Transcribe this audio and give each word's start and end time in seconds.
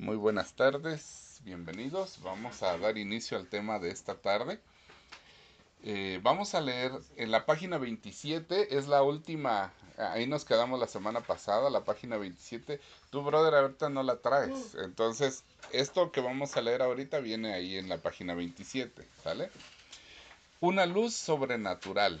Muy 0.00 0.14
buenas 0.14 0.52
tardes, 0.52 1.40
bienvenidos. 1.42 2.20
Vamos 2.22 2.62
a 2.62 2.78
dar 2.78 2.96
inicio 2.96 3.36
al 3.36 3.48
tema 3.48 3.80
de 3.80 3.90
esta 3.90 4.14
tarde. 4.14 4.60
Eh, 5.82 6.20
vamos 6.22 6.54
a 6.54 6.60
leer 6.60 6.92
en 7.16 7.32
la 7.32 7.44
página 7.46 7.78
27, 7.78 8.78
es 8.78 8.86
la 8.86 9.02
última, 9.02 9.72
ahí 9.96 10.28
nos 10.28 10.44
quedamos 10.44 10.78
la 10.78 10.86
semana 10.86 11.20
pasada, 11.20 11.68
la 11.68 11.82
página 11.82 12.16
27. 12.16 12.80
Tu 13.10 13.22
brother 13.22 13.52
ahorita 13.54 13.88
no 13.88 14.04
la 14.04 14.18
traes, 14.18 14.76
entonces 14.76 15.42
esto 15.72 16.12
que 16.12 16.20
vamos 16.20 16.56
a 16.56 16.60
leer 16.60 16.80
ahorita 16.80 17.18
viene 17.18 17.52
ahí 17.52 17.76
en 17.76 17.88
la 17.88 17.98
página 17.98 18.34
27, 18.34 19.04
¿sale? 19.24 19.50
Una 20.60 20.86
luz 20.86 21.14
sobrenatural, 21.14 22.20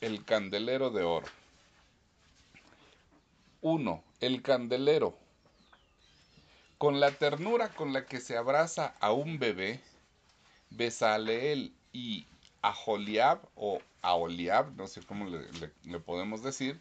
el 0.00 0.24
candelero 0.24 0.88
de 0.88 1.02
oro. 1.02 1.26
1. 3.60 4.02
El 4.20 4.40
candelero 4.40 5.18
con 6.84 7.00
la 7.00 7.12
ternura 7.12 7.70
con 7.70 7.94
la 7.94 8.04
que 8.04 8.20
se 8.20 8.36
abraza 8.36 8.94
a 9.00 9.10
un 9.10 9.38
bebé, 9.38 9.80
Besaleel 10.68 11.72
y 11.94 12.26
Aholiab 12.60 13.40
o 13.54 13.80
Aholiab, 14.02 14.76
no 14.76 14.86
sé 14.86 15.00
cómo 15.00 15.24
le, 15.24 15.48
le 15.84 15.98
podemos 15.98 16.42
decir, 16.42 16.78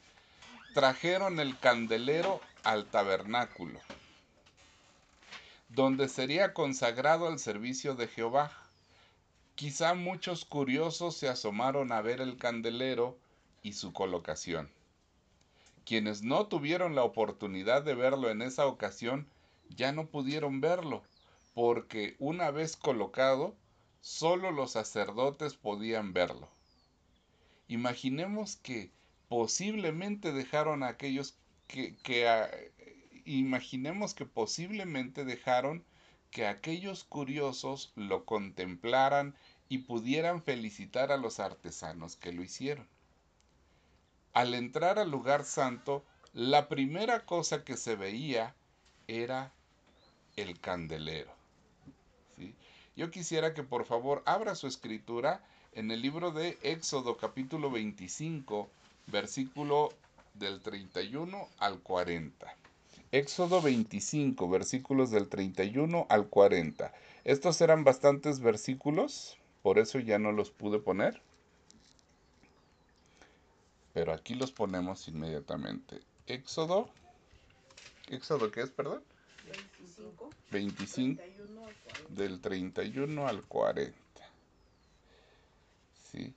trajeron 0.74 1.40
el 1.40 1.58
candelero 1.58 2.42
al 2.66 2.84
tabernáculo, 2.84 3.80
donde 5.70 6.10
sería 6.10 6.54
consagrado 6.54 7.30
al 7.30 7.40
servicio 7.40 7.96
de 7.96 8.10
Jehová. 8.10 8.52
Quizá 9.56 9.94
muchos 9.94 10.44
curiosos 10.44 11.16
se 11.16 11.30
asomaron 11.30 11.94
a 11.94 12.02
ver 12.02 12.20
el 12.20 12.36
candelero 12.38 13.18
y 13.62 13.72
su 13.72 13.94
colocación. 13.94 14.70
Quienes 15.86 16.24
no 16.24 16.48
tuvieron 16.48 16.94
la 16.94 17.06
oportunidad 17.06 17.84
de 17.84 17.96
verlo 17.96 18.30
en 18.30 18.42
esa 18.42 18.66
ocasión 18.66 19.30
ya 19.76 19.92
no 19.92 20.08
pudieron 20.08 20.62
verlo, 20.62 21.04
porque 21.54 22.16
una 22.20 22.52
vez 22.52 22.76
colocado, 22.76 23.56
solo 24.02 24.52
los 24.52 24.72
sacerdotes 24.72 25.56
podían 25.56 26.14
verlo. 26.14 26.50
Imaginemos 27.68 28.58
que 28.58 28.92
posiblemente 29.30 30.32
dejaron 30.32 30.84
a 30.84 30.90
aquellos 30.90 31.36
que, 31.68 31.96
que 31.98 32.72
imaginemos 33.26 34.14
que 34.14 34.26
posiblemente 34.26 35.26
dejaron 35.26 35.84
que 36.30 36.48
aquellos 36.48 37.04
curiosos 37.04 37.94
lo 37.96 38.26
contemplaran 38.26 39.36
y 39.70 39.80
pudieran 39.80 40.44
felicitar 40.44 41.12
a 41.12 41.18
los 41.18 41.40
artesanos 41.40 42.16
que 42.16 42.34
lo 42.34 42.44
hicieron. 42.44 42.88
Al 44.34 44.56
entrar 44.56 44.98
al 45.00 45.12
lugar 45.12 45.46
santo, 45.46 46.04
la 46.34 46.68
primera 46.68 47.26
cosa 47.26 47.64
que 47.64 47.78
se 47.78 47.96
veía 47.96 48.56
era 49.08 49.52
el 50.36 50.60
candelero. 50.60 51.32
Yo 52.96 53.10
quisiera 53.10 53.54
que 53.54 53.64
por 53.64 53.86
favor 53.86 54.22
abra 54.26 54.56
su 54.56 54.68
escritura 54.68 55.44
en 55.74 55.90
el 55.92 56.02
libro 56.02 56.32
de 56.32 56.58
Éxodo 56.62 57.18
capítulo 57.18 57.72
25, 57.72 58.70
versículo 59.08 59.90
del 60.36 60.60
31 60.62 61.48
al 61.58 61.80
40. 61.80 62.56
Éxodo 63.12 63.62
25, 63.62 64.50
versículos 64.50 65.12
del 65.12 65.28
31 65.30 66.08
al 66.10 66.28
40. 66.28 66.94
Estos 67.24 67.62
eran 67.62 67.84
bastantes 67.84 68.40
versículos, 68.40 69.38
por 69.62 69.80
eso 69.80 70.00
ya 70.00 70.20
no 70.20 70.32
los 70.32 70.52
pude 70.52 70.80
poner. 70.80 71.22
Pero 73.94 74.14
aquí 74.14 74.34
los 74.34 74.52
ponemos 74.52 75.08
inmediatamente. 75.08 76.00
Éxodo. 76.26 76.90
¿Éxodo 78.10 78.52
qué 78.52 78.62
es, 78.62 78.72
perdón? 78.72 79.04
25. 80.52 81.22
del 82.10 82.40
31 82.40 83.28
al 83.28 83.44
40. 83.44 83.94
¿Sí? 86.12 86.34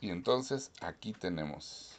Y 0.00 0.10
entonces 0.10 0.70
aquí 0.80 1.12
tenemos. 1.12 1.98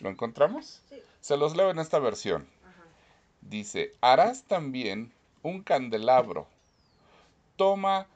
¿Lo 0.00 0.08
encontramos? 0.08 0.80
Se 1.20 1.36
los 1.36 1.56
leo 1.56 1.70
en 1.70 1.78
esta 1.78 1.98
versión. 1.98 2.46
Dice, 3.40 3.92
harás 4.00 4.44
también 4.44 5.12
un 5.42 5.62
candelabro. 5.62 6.46
Toma 7.56 8.06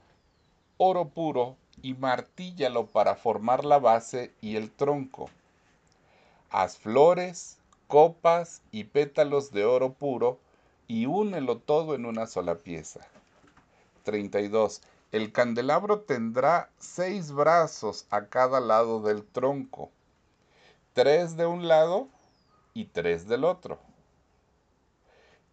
oro 0.77 1.09
puro 1.09 1.57
y 1.83 1.95
martíllalo 1.95 2.87
para 2.87 3.15
formar 3.15 3.65
la 3.65 3.79
base 3.79 4.33
y 4.41 4.57
el 4.57 4.71
tronco 4.71 5.29
Haz 6.55 6.77
flores, 6.77 7.57
copas 7.89 8.61
y 8.73 8.85
pétalos 8.85 9.53
de 9.53 9.65
oro 9.65 9.95
puro 9.95 10.39
y 10.87 11.07
únelo 11.07 11.57
todo 11.57 11.95
en 11.95 12.05
una 12.05 12.27
sola 12.27 12.57
pieza. 12.57 13.01
32. 14.03 14.83
El 15.13 15.33
candelabro 15.33 16.01
tendrá 16.01 16.69
seis 16.79 17.33
brazos 17.33 18.05
a 18.11 18.27
cada 18.27 18.61
lado 18.61 19.01
del 19.01 19.25
tronco, 19.25 19.91
tres 20.93 21.39
de 21.39 21.47
un 21.47 21.69
lado 21.69 22.09
y 22.75 22.85
tres 22.85 23.27
del 23.27 23.45
otro. 23.45 23.79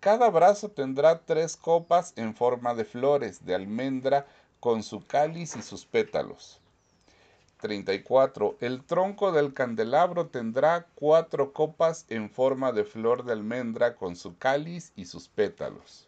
Cada 0.01 0.29
brazo 0.29 0.67
tendrá 0.67 1.21
tres 1.21 1.55
copas 1.55 2.11
en 2.17 2.35
forma 2.35 2.73
de 2.73 2.83
flores 2.83 3.45
de 3.45 3.55
almendra 3.55 4.27
con 4.59 4.83
su 4.83 5.07
cáliz 5.07 5.55
y 5.55 5.61
sus 5.61 5.85
pétalos. 5.85 6.59
34. 7.59 8.57
El 8.59 8.83
tronco 8.83 9.31
del 9.31 9.53
candelabro 9.53 10.27
tendrá 10.27 10.87
cuatro 10.95 11.53
copas 11.53 12.05
en 12.09 12.29
forma 12.29 12.71
de 12.71 12.85
flor 12.85 13.25
de 13.25 13.33
almendra 13.33 13.95
con 13.95 14.15
su 14.15 14.37
cáliz 14.37 14.91
y 14.95 15.05
sus 15.05 15.27
pétalos. 15.27 16.07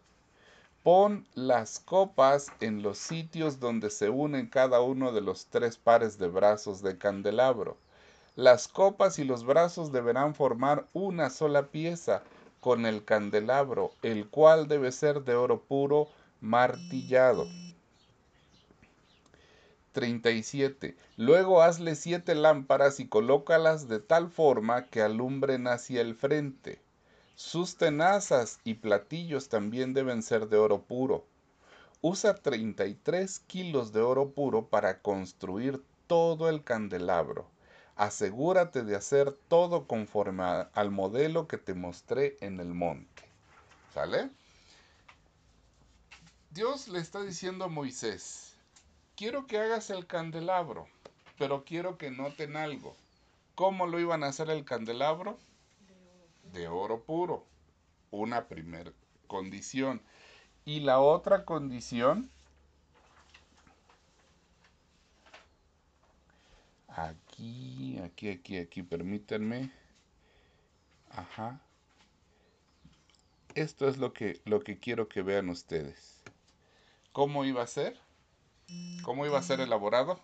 Pon 0.83 1.27
las 1.35 1.79
copas 1.79 2.51
en 2.59 2.81
los 2.81 2.97
sitios 2.97 3.59
donde 3.59 3.89
se 3.89 4.09
unen 4.09 4.47
cada 4.47 4.81
uno 4.81 5.11
de 5.11 5.21
los 5.21 5.45
tres 5.45 5.77
pares 5.77 6.17
de 6.17 6.27
brazos 6.27 6.81
de 6.81 6.97
candelabro. 6.97 7.77
Las 8.35 8.67
copas 8.67 9.19
y 9.19 9.23
los 9.23 9.43
brazos 9.43 9.91
deberán 9.91 10.33
formar 10.33 10.87
una 10.93 11.29
sola 11.29 11.67
pieza 11.67 12.23
con 12.61 12.85
el 12.85 13.03
candelabro, 13.03 13.91
el 14.01 14.27
cual 14.29 14.67
debe 14.67 14.91
ser 14.91 15.23
de 15.23 15.35
oro 15.35 15.61
puro 15.61 16.07
martillado. 16.39 17.45
37. 19.91 20.95
Luego 21.17 21.61
hazle 21.61 21.95
siete 21.95 22.35
lámparas 22.35 22.99
y 22.99 23.07
colócalas 23.07 23.87
de 23.87 23.99
tal 23.99 24.29
forma 24.29 24.87
que 24.87 25.01
alumbren 25.01 25.67
hacia 25.67 26.01
el 26.01 26.15
frente. 26.15 26.79
Sus 27.35 27.77
tenazas 27.77 28.59
y 28.63 28.75
platillos 28.75 29.49
también 29.49 29.93
deben 29.93 30.21
ser 30.21 30.47
de 30.47 30.57
oro 30.57 30.83
puro. 30.83 31.25
Usa 32.01 32.35
33 32.35 33.39
kilos 33.39 33.91
de 33.91 34.01
oro 34.01 34.31
puro 34.31 34.67
para 34.67 35.01
construir 35.01 35.83
todo 36.07 36.49
el 36.49 36.63
candelabro. 36.63 37.47
Asegúrate 37.95 38.83
de 38.83 38.95
hacer 38.95 39.31
todo 39.47 39.87
conforme 39.87 40.43
al 40.73 40.91
modelo 40.91 41.47
que 41.47 41.57
te 41.57 41.73
mostré 41.73 42.37
en 42.41 42.59
el 42.59 42.73
monte. 42.73 43.23
¿Sale? 43.93 44.29
Dios 46.51 46.87
le 46.87 46.99
está 46.99 47.21
diciendo 47.21 47.65
a 47.65 47.69
Moisés, 47.69 48.50
quiero 49.21 49.45
que 49.45 49.59
hagas 49.59 49.91
el 49.91 50.07
candelabro, 50.07 50.87
pero 51.37 51.63
quiero 51.63 51.99
que 51.99 52.09
noten 52.09 52.57
algo. 52.57 52.95
¿Cómo 53.53 53.85
lo 53.85 53.99
iban 53.99 54.23
a 54.23 54.29
hacer 54.29 54.49
el 54.49 54.65
candelabro? 54.65 55.37
De 56.51 56.67
oro 56.67 57.03
puro. 57.03 57.45
Una 58.09 58.47
primera 58.47 58.91
condición. 59.27 60.01
Y 60.65 60.79
la 60.79 60.99
otra 60.99 61.45
condición, 61.45 62.31
aquí, 66.87 67.99
aquí, 67.99 68.29
aquí, 68.29 68.57
aquí, 68.57 68.81
permítanme. 68.81 69.71
Ajá. 71.11 71.61
Esto 73.53 73.87
es 73.87 73.99
lo 73.99 74.13
que, 74.13 74.41
lo 74.45 74.61
que 74.61 74.79
quiero 74.79 75.07
que 75.07 75.21
vean 75.21 75.49
ustedes. 75.49 76.23
¿Cómo 77.11 77.45
iba 77.45 77.61
a 77.61 77.67
ser? 77.67 77.99
¿Cómo 79.03 79.25
iba 79.25 79.39
a 79.39 79.43
ser 79.43 79.59
elaborado? 79.59 80.19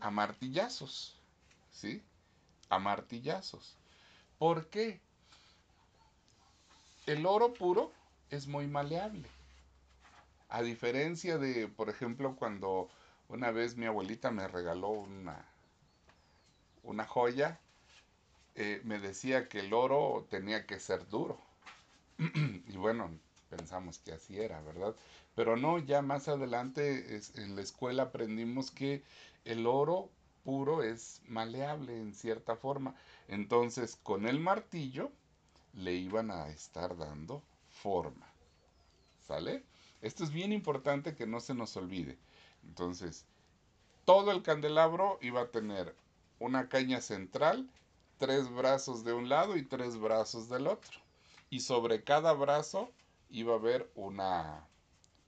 A 0.00 0.10
martillazos. 0.10 1.18
¿Sí? 1.70 2.02
A 2.68 2.78
martillazos. 2.78 3.76
¿Por 4.38 4.66
qué? 4.68 5.00
El 7.06 7.26
oro 7.26 7.54
puro 7.54 7.92
es 8.30 8.46
muy 8.46 8.66
maleable. 8.66 9.28
A 10.48 10.62
diferencia 10.62 11.38
de, 11.38 11.68
por 11.68 11.88
ejemplo, 11.90 12.34
cuando 12.36 12.88
una 13.28 13.50
vez 13.50 13.76
mi 13.76 13.86
abuelita 13.86 14.30
me 14.30 14.48
regaló 14.48 14.88
una, 14.90 15.44
una 16.82 17.06
joya, 17.06 17.58
eh, 18.54 18.80
me 18.84 18.98
decía 18.98 19.48
que 19.48 19.60
el 19.60 19.72
oro 19.72 20.26
tenía 20.30 20.66
que 20.66 20.80
ser 20.80 21.08
duro. 21.08 21.38
y 22.18 22.76
bueno, 22.76 23.10
pensamos 23.48 23.98
que 23.98 24.12
así 24.12 24.38
era, 24.38 24.60
¿verdad? 24.62 24.94
Pero 25.34 25.56
no, 25.56 25.78
ya 25.78 26.02
más 26.02 26.28
adelante 26.28 27.20
en 27.34 27.56
la 27.56 27.62
escuela 27.62 28.04
aprendimos 28.04 28.70
que 28.70 29.02
el 29.44 29.66
oro 29.66 30.10
puro 30.44 30.82
es 30.82 31.20
maleable 31.26 31.96
en 31.96 32.14
cierta 32.14 32.56
forma. 32.56 32.94
Entonces, 33.28 33.98
con 34.02 34.26
el 34.26 34.38
martillo 34.38 35.10
le 35.74 35.94
iban 35.94 36.30
a 36.30 36.48
estar 36.48 36.96
dando 36.96 37.42
forma. 37.70 38.26
¿Sale? 39.26 39.64
Esto 40.02 40.24
es 40.24 40.30
bien 40.30 40.52
importante 40.52 41.16
que 41.16 41.26
no 41.26 41.40
se 41.40 41.54
nos 41.54 41.76
olvide. 41.76 42.16
Entonces, 42.64 43.24
todo 44.04 44.30
el 44.30 44.42
candelabro 44.42 45.18
iba 45.20 45.40
a 45.42 45.50
tener 45.50 45.94
una 46.38 46.68
caña 46.68 47.00
central, 47.00 47.68
tres 48.18 48.48
brazos 48.48 49.04
de 49.04 49.12
un 49.12 49.28
lado 49.28 49.56
y 49.56 49.64
tres 49.64 49.98
brazos 49.98 50.48
del 50.48 50.68
otro. 50.68 51.00
Y 51.50 51.60
sobre 51.60 52.04
cada 52.04 52.32
brazo 52.32 52.92
iba 53.30 53.54
a 53.54 53.58
haber 53.58 53.90
una, 53.94 54.66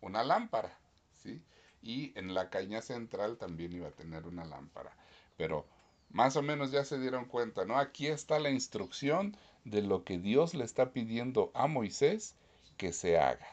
una 0.01 0.25
lámpara, 0.25 0.79
¿sí? 1.17 1.43
Y 1.83 2.19
en 2.19 2.35
la 2.35 2.51
caña 2.51 2.83
central 2.83 3.37
también 3.39 3.73
iba 3.73 3.89
a 3.89 3.93
tener 3.93 4.27
una 4.27 4.45
lámpara. 4.45 4.97
Pero 5.37 5.67
más 6.11 6.37
o 6.37 6.43
menos 6.43 6.71
ya 6.71 6.85
se 6.85 6.99
dieron 6.99 7.27
cuenta, 7.27 7.65
¿no? 7.65 7.79
Aquí 7.79 8.07
está 8.07 8.39
la 8.39 8.51
instrucción 8.51 9.37
de 9.65 9.83
lo 9.83 10.05
que 10.05 10.19
Dios 10.19 10.55
le 10.55 10.65
está 10.65 10.93
pidiendo 10.93 11.51
a 11.55 11.67
Moisés 11.67 12.35
que 12.77 12.93
se 12.93 13.19
haga. 13.19 13.47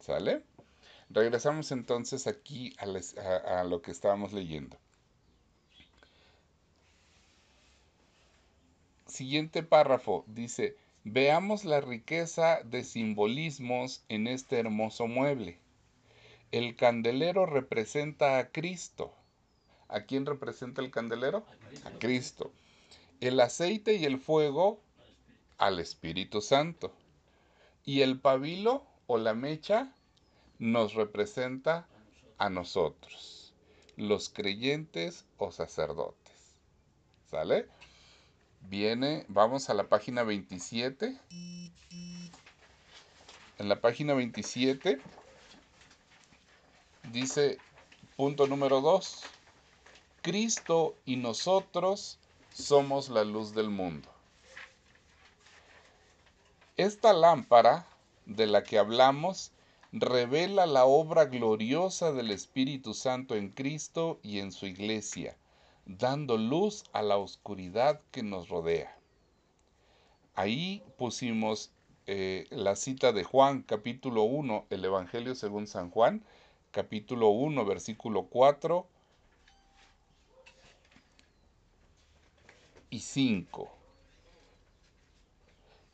¿Sale? 0.00 0.44
Regresamos 1.10 1.72
entonces 1.72 2.26
aquí 2.26 2.76
a, 2.78 3.64
lo 3.64 3.80
que 3.80 3.90
estábamos 3.90 4.32
leyendo. 4.32 4.76
Siguiente 9.06 9.62
párrafo 9.62 10.24
dice, 10.26 10.76
veamos 11.12 11.64
la 11.64 11.80
riqueza 11.80 12.60
de 12.64 12.84
simbolismos 12.84 14.04
en 14.08 14.26
este 14.26 14.58
hermoso 14.58 15.06
mueble. 15.06 15.58
El 16.52 16.76
candelero 16.76 17.46
representa 17.46 18.38
a 18.38 18.50
Cristo. 18.50 19.12
¿A 19.88 20.02
quién 20.02 20.26
representa 20.26 20.82
el 20.82 20.90
candelero? 20.90 21.44
A 21.84 21.90
Cristo. 21.98 22.52
El 23.20 23.40
aceite 23.40 23.94
y 23.94 24.04
el 24.04 24.18
fuego 24.18 24.80
al 25.56 25.78
Espíritu 25.78 26.40
Santo. 26.40 26.92
Y 27.84 28.02
el 28.02 28.20
pabilo 28.20 28.84
o 29.06 29.16
la 29.18 29.34
mecha 29.34 29.92
nos 30.58 30.94
representa 30.94 31.86
a 32.36 32.50
nosotros, 32.50 33.54
los 33.96 34.28
creyentes 34.28 35.24
o 35.38 35.50
sacerdotes. 35.52 36.54
¿Sale? 37.30 37.66
Viene, 38.68 39.24
vamos 39.28 39.70
a 39.70 39.74
la 39.74 39.88
página 39.88 40.24
27. 40.24 41.18
En 43.56 43.68
la 43.68 43.80
página 43.80 44.12
27 44.12 45.00
dice, 47.10 47.56
punto 48.14 48.46
número 48.46 48.82
2, 48.82 49.22
Cristo 50.20 50.94
y 51.06 51.16
nosotros 51.16 52.18
somos 52.52 53.08
la 53.08 53.24
luz 53.24 53.54
del 53.54 53.70
mundo. 53.70 54.10
Esta 56.76 57.14
lámpara 57.14 57.86
de 58.26 58.46
la 58.46 58.64
que 58.64 58.78
hablamos 58.78 59.50
revela 59.92 60.66
la 60.66 60.84
obra 60.84 61.24
gloriosa 61.24 62.12
del 62.12 62.30
Espíritu 62.30 62.92
Santo 62.92 63.34
en 63.34 63.48
Cristo 63.48 64.20
y 64.22 64.40
en 64.40 64.52
su 64.52 64.66
iglesia, 64.66 65.38
dando 65.88 66.36
luz 66.36 66.84
a 66.92 67.02
la 67.02 67.16
oscuridad 67.16 68.00
que 68.12 68.22
nos 68.22 68.50
rodea. 68.50 68.96
Ahí 70.34 70.84
pusimos 70.98 71.72
eh, 72.06 72.46
la 72.50 72.76
cita 72.76 73.12
de 73.12 73.24
Juan, 73.24 73.62
capítulo 73.62 74.22
1, 74.22 74.66
el 74.70 74.84
Evangelio 74.84 75.34
según 75.34 75.66
San 75.66 75.90
Juan, 75.90 76.22
capítulo 76.70 77.30
1, 77.30 77.64
versículo 77.64 78.24
4 78.24 78.86
y 82.90 83.00
5. 83.00 83.72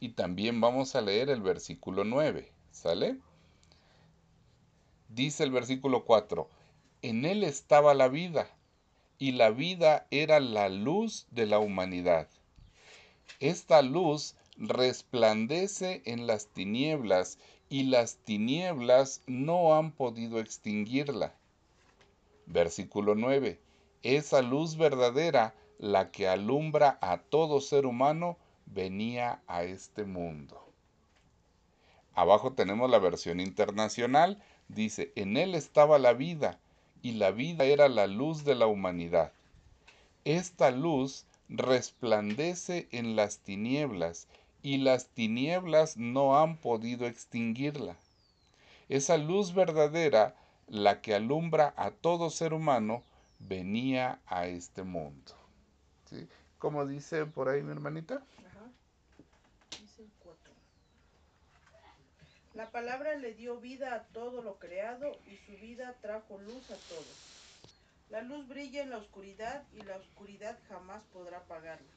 Y 0.00 0.10
también 0.10 0.60
vamos 0.60 0.96
a 0.96 1.00
leer 1.00 1.30
el 1.30 1.40
versículo 1.40 2.04
9, 2.04 2.52
¿sale? 2.72 3.16
Dice 5.08 5.44
el 5.44 5.52
versículo 5.52 6.04
4, 6.04 6.48
en 7.02 7.24
él 7.24 7.44
estaba 7.44 7.94
la 7.94 8.08
vida, 8.08 8.50
y 9.18 9.32
la 9.32 9.50
vida 9.50 10.06
era 10.10 10.40
la 10.40 10.68
luz 10.68 11.26
de 11.30 11.46
la 11.46 11.58
humanidad. 11.58 12.28
Esta 13.40 13.82
luz 13.82 14.36
resplandece 14.56 16.02
en 16.04 16.26
las 16.26 16.46
tinieblas, 16.48 17.38
y 17.68 17.84
las 17.84 18.16
tinieblas 18.16 19.22
no 19.26 19.74
han 19.74 19.90
podido 19.90 20.38
extinguirla. 20.38 21.34
Versículo 22.46 23.14
9. 23.14 23.58
Esa 24.02 24.42
luz 24.42 24.76
verdadera, 24.76 25.54
la 25.78 26.10
que 26.10 26.28
alumbra 26.28 26.98
a 27.00 27.18
todo 27.18 27.60
ser 27.60 27.86
humano, 27.86 28.36
venía 28.66 29.42
a 29.46 29.64
este 29.64 30.04
mundo. 30.04 30.60
Abajo 32.12 32.52
tenemos 32.52 32.88
la 32.90 32.98
versión 32.98 33.40
internacional 33.40 34.40
Dice, 34.68 35.12
en 35.14 35.36
él 35.36 35.54
estaba 35.54 35.98
la 35.98 36.14
vida, 36.14 36.58
y 37.04 37.12
la 37.12 37.32
vida 37.32 37.64
era 37.64 37.90
la 37.90 38.06
luz 38.06 38.44
de 38.44 38.54
la 38.54 38.66
humanidad. 38.66 39.30
Esta 40.24 40.70
luz 40.70 41.26
resplandece 41.50 42.88
en 42.92 43.14
las 43.14 43.40
tinieblas, 43.40 44.26
y 44.62 44.78
las 44.78 45.08
tinieblas 45.08 45.98
no 45.98 46.40
han 46.40 46.56
podido 46.56 47.06
extinguirla. 47.06 47.94
Esa 48.88 49.18
luz 49.18 49.52
verdadera, 49.52 50.34
la 50.66 51.02
que 51.02 51.14
alumbra 51.14 51.74
a 51.76 51.90
todo 51.90 52.30
ser 52.30 52.54
humano, 52.54 53.02
venía 53.38 54.18
a 54.24 54.46
este 54.46 54.82
mundo. 54.82 55.32
¿Sí? 56.08 56.26
¿Cómo 56.58 56.86
dice 56.86 57.26
por 57.26 57.50
ahí 57.50 57.62
mi 57.62 57.72
hermanita? 57.72 58.22
La 62.54 62.70
palabra 62.70 63.16
le 63.16 63.34
dio 63.34 63.58
vida 63.58 63.94
a 63.94 64.04
todo 64.04 64.40
lo 64.40 64.58
creado 64.58 65.18
y 65.26 65.36
su 65.38 65.58
vida 65.58 65.94
trajo 66.00 66.38
luz 66.38 66.70
a 66.70 66.76
todos. 66.88 67.16
La 68.10 68.22
luz 68.22 68.46
brilla 68.46 68.82
en 68.82 68.90
la 68.90 68.98
oscuridad 68.98 69.64
y 69.72 69.82
la 69.82 69.96
oscuridad 69.96 70.56
jamás 70.68 71.02
podrá 71.12 71.38
apagarla. 71.38 71.92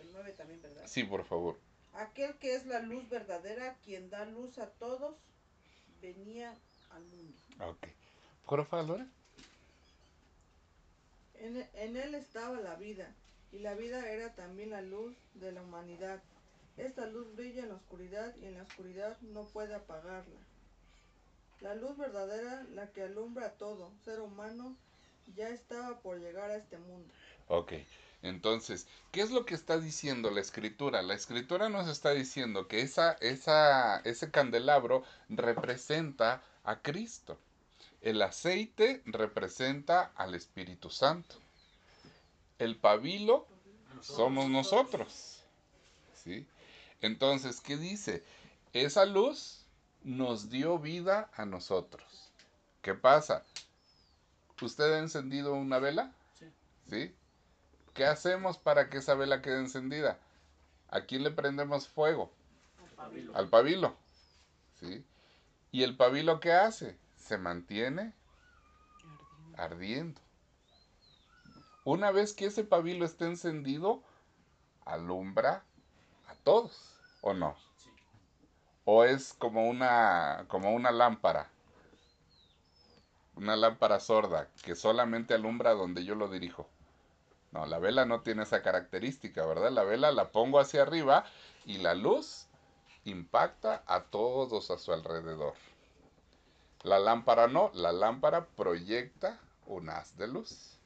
El 0.00 0.12
9 0.12 0.32
también, 0.32 0.60
¿verdad? 0.60 0.86
Sí, 0.86 1.04
por 1.04 1.24
favor. 1.24 1.58
Aquel 1.94 2.34
que 2.36 2.54
es 2.54 2.66
la 2.66 2.80
luz 2.80 3.08
verdadera, 3.08 3.74
quien 3.84 4.10
da 4.10 4.26
luz 4.26 4.58
a 4.58 4.68
todos, 4.68 5.16
venía 6.02 6.54
al 6.90 7.02
mundo. 7.04 7.38
Ok. 7.60 7.88
¿Por 8.46 8.66
favor? 8.66 9.00
En, 11.34 11.68
en 11.74 11.96
él 11.96 12.14
estaba 12.14 12.60
la 12.60 12.74
vida, 12.74 13.14
y 13.50 13.60
la 13.60 13.74
vida 13.74 14.10
era 14.10 14.34
también 14.34 14.70
la 14.70 14.82
luz 14.82 15.16
de 15.34 15.52
la 15.52 15.62
humanidad. 15.62 16.20
Esta 16.80 17.06
luz 17.06 17.34
brilla 17.36 17.62
en 17.62 17.68
la 17.68 17.74
oscuridad 17.74 18.34
y 18.40 18.46
en 18.46 18.54
la 18.54 18.62
oscuridad 18.62 19.18
no 19.20 19.44
puede 19.44 19.74
apagarla. 19.74 20.40
La 21.60 21.74
luz 21.74 21.98
verdadera, 21.98 22.64
la 22.72 22.90
que 22.90 23.02
alumbra 23.02 23.46
a 23.46 23.52
todo 23.52 23.92
ser 24.02 24.20
humano, 24.20 24.74
ya 25.36 25.50
estaba 25.50 25.98
por 25.98 26.18
llegar 26.18 26.50
a 26.50 26.56
este 26.56 26.78
mundo. 26.78 27.12
Ok, 27.48 27.74
entonces, 28.22 28.86
¿qué 29.12 29.20
es 29.20 29.30
lo 29.30 29.44
que 29.44 29.54
está 29.54 29.78
diciendo 29.78 30.30
la 30.30 30.40
escritura? 30.40 31.02
La 31.02 31.12
escritura 31.12 31.68
nos 31.68 31.86
está 31.86 32.12
diciendo 32.12 32.66
que 32.66 32.80
esa, 32.80 33.12
esa, 33.20 34.00
ese 34.00 34.30
candelabro 34.30 35.04
representa 35.28 36.42
a 36.64 36.80
Cristo. 36.80 37.38
El 38.00 38.22
aceite 38.22 39.02
representa 39.04 40.12
al 40.16 40.34
Espíritu 40.34 40.88
Santo. 40.88 41.36
El 42.58 42.76
pabilo 42.76 43.46
somos 44.00 44.48
nosotros. 44.48 45.42
¿Sí? 46.14 46.46
Entonces, 47.00 47.60
¿qué 47.60 47.76
dice? 47.76 48.24
Esa 48.72 49.04
luz 49.06 49.66
nos 50.02 50.50
dio 50.50 50.78
vida 50.78 51.30
a 51.34 51.44
nosotros. 51.44 52.32
¿Qué 52.82 52.94
pasa? 52.94 53.44
¿Usted 54.62 54.92
ha 54.94 54.98
encendido 54.98 55.54
una 55.54 55.78
vela? 55.78 56.12
Sí. 56.38 56.46
¿Sí? 56.88 57.14
¿Qué 57.94 58.04
hacemos 58.04 58.58
para 58.58 58.88
que 58.88 58.98
esa 58.98 59.14
vela 59.14 59.42
quede 59.42 59.58
encendida? 59.58 60.18
¿A 60.88 61.02
quién 61.02 61.22
le 61.22 61.30
prendemos 61.30 61.88
fuego? 61.88 62.32
Al 62.78 62.90
pabilo. 62.96 63.36
Al 63.36 63.48
pabilo. 63.48 63.96
¿Sí? 64.78 65.04
¿Y 65.72 65.82
el 65.82 65.96
pabilo 65.96 66.40
qué 66.40 66.52
hace? 66.52 66.98
Se 67.16 67.38
mantiene 67.38 68.14
ardiendo. 69.56 70.20
Una 71.84 72.10
vez 72.10 72.32
que 72.32 72.46
ese 72.46 72.64
pabilo 72.64 73.04
esté 73.04 73.26
encendido, 73.26 74.02
alumbra 74.84 75.64
todos. 76.44 76.96
¿O 77.20 77.34
no? 77.34 77.56
¿O 78.84 79.04
es 79.04 79.34
como 79.34 79.68
una, 79.68 80.46
como 80.48 80.72
una 80.72 80.90
lámpara? 80.90 81.50
Una 83.36 83.56
lámpara 83.56 84.00
sorda 84.00 84.48
que 84.62 84.74
solamente 84.74 85.34
alumbra 85.34 85.72
donde 85.72 86.04
yo 86.04 86.14
lo 86.14 86.28
dirijo. 86.28 86.68
No, 87.52 87.66
la 87.66 87.78
vela 87.78 88.04
no 88.04 88.20
tiene 88.20 88.44
esa 88.44 88.62
característica, 88.62 89.44
¿verdad? 89.44 89.70
La 89.70 89.82
vela 89.82 90.12
la 90.12 90.30
pongo 90.30 90.60
hacia 90.60 90.82
arriba 90.82 91.24
y 91.64 91.78
la 91.78 91.94
luz 91.94 92.46
impacta 93.04 93.82
a 93.86 94.04
todos 94.04 94.70
a 94.70 94.78
su 94.78 94.92
alrededor. 94.92 95.54
La 96.82 96.98
lámpara 96.98 97.48
no, 97.48 97.70
la 97.74 97.92
lámpara 97.92 98.46
proyecta 98.46 99.38
un 99.66 99.90
haz 99.90 100.16
de 100.16 100.28
luz. 100.28 100.78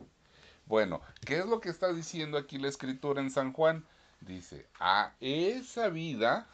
Bueno, 0.67 1.01
¿qué 1.27 1.39
es 1.39 1.47
lo 1.47 1.61
que 1.61 1.69
está 1.69 1.93
diciendo 1.93 2.39
aquí 2.39 2.59
la 2.59 2.69
escritura 2.69 3.21
en 3.21 3.31
San 3.31 3.53
Juan? 3.53 3.87
Dice, 4.27 4.67
a 4.81 5.13
esa 5.21 5.91
vida 5.91 6.47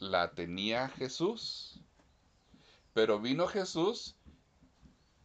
la 0.00 0.32
tenía 0.32 0.88
Jesús, 0.88 1.80
pero 2.94 3.20
vino 3.20 3.46
Jesús 3.46 4.16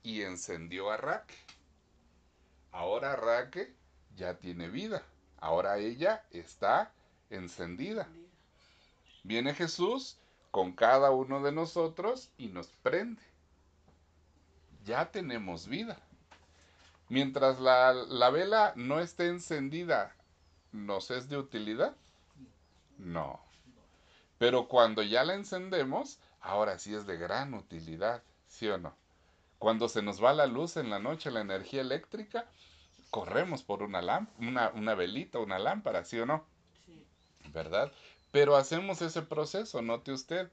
y 0.04 0.22
encendió 0.22 0.92
a 0.92 0.98
Raque. 0.98 1.36
Ahora 2.72 3.16
Raque 3.16 3.74
ya 4.16 4.36
tiene 4.38 4.70
vida, 4.70 5.02
ahora 5.38 5.80
ella 5.80 6.24
está 6.30 6.94
encendida. 7.32 8.08
Viene 9.24 9.56
Jesús 9.56 10.20
con 10.52 10.74
cada 10.74 11.10
uno 11.10 11.42
de 11.42 11.52
nosotros 11.52 12.30
y 12.38 12.50
nos 12.50 12.68
prende. 12.84 13.24
Ya 14.86 15.10
tenemos 15.10 15.68
vida. 15.68 15.98
Mientras 17.10 17.60
la, 17.60 17.94
la 17.94 18.30
vela 18.30 18.74
no 18.76 19.00
esté 19.00 19.30
encendida, 19.30 20.16
¿nos 20.74 21.12
es 21.12 21.30
de 21.30 21.38
utilidad? 21.38 21.96
No. 22.98 23.40
Pero 24.38 24.68
cuando 24.68 25.02
ya 25.04 25.24
la 25.24 25.36
encendemos, 25.36 26.20
ahora 26.42 26.78
sí 26.80 26.94
es 26.94 27.06
de 27.06 27.18
gran 27.18 27.54
utilidad, 27.54 28.22
¿sí 28.48 28.68
o 28.68 28.78
no? 28.78 28.96
Cuando 29.60 29.88
se 29.88 30.02
nos 30.02 30.22
va 30.22 30.34
la 30.34 30.48
luz 30.48 30.76
en 30.76 30.90
la 30.90 31.00
noche, 31.00 31.32
la 31.32 31.40
energía 31.40 31.82
eléctrica, 31.82 32.46
corremos 33.10 33.64
por 33.64 33.84
una, 33.84 34.28
una, 34.40 34.70
una 34.72 34.96
velita, 34.96 35.40
una 35.40 35.60
lámpara, 35.60 36.04
¿sí 36.04 36.20
o 36.20 36.26
no? 36.26 36.46
Sí. 36.86 37.06
¿Verdad? 37.54 37.92
Pero 38.32 38.58
hacemos 38.58 39.02
ese 39.02 39.22
proceso, 39.22 39.82
note 39.82 40.12
usted, 40.12 40.50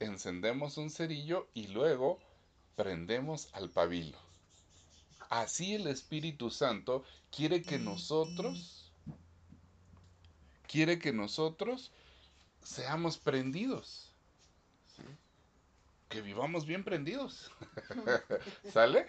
encendemos 0.00 0.76
un 0.76 0.90
cerillo 0.90 1.48
y 1.54 1.68
luego 1.68 2.18
prendemos 2.74 3.48
al 3.54 3.70
pabilo. 3.70 4.18
Así 5.30 5.74
el 5.74 5.86
Espíritu 5.86 6.50
Santo 6.50 7.04
quiere 7.30 7.62
que 7.62 7.78
nosotros, 7.78 8.81
quiere 10.72 10.98
que 10.98 11.12
nosotros 11.12 11.92
seamos 12.62 13.18
prendidos. 13.18 14.10
Que 16.08 16.22
vivamos 16.22 16.64
bien 16.64 16.82
prendidos. 16.82 17.50
¿Sale? 18.72 19.06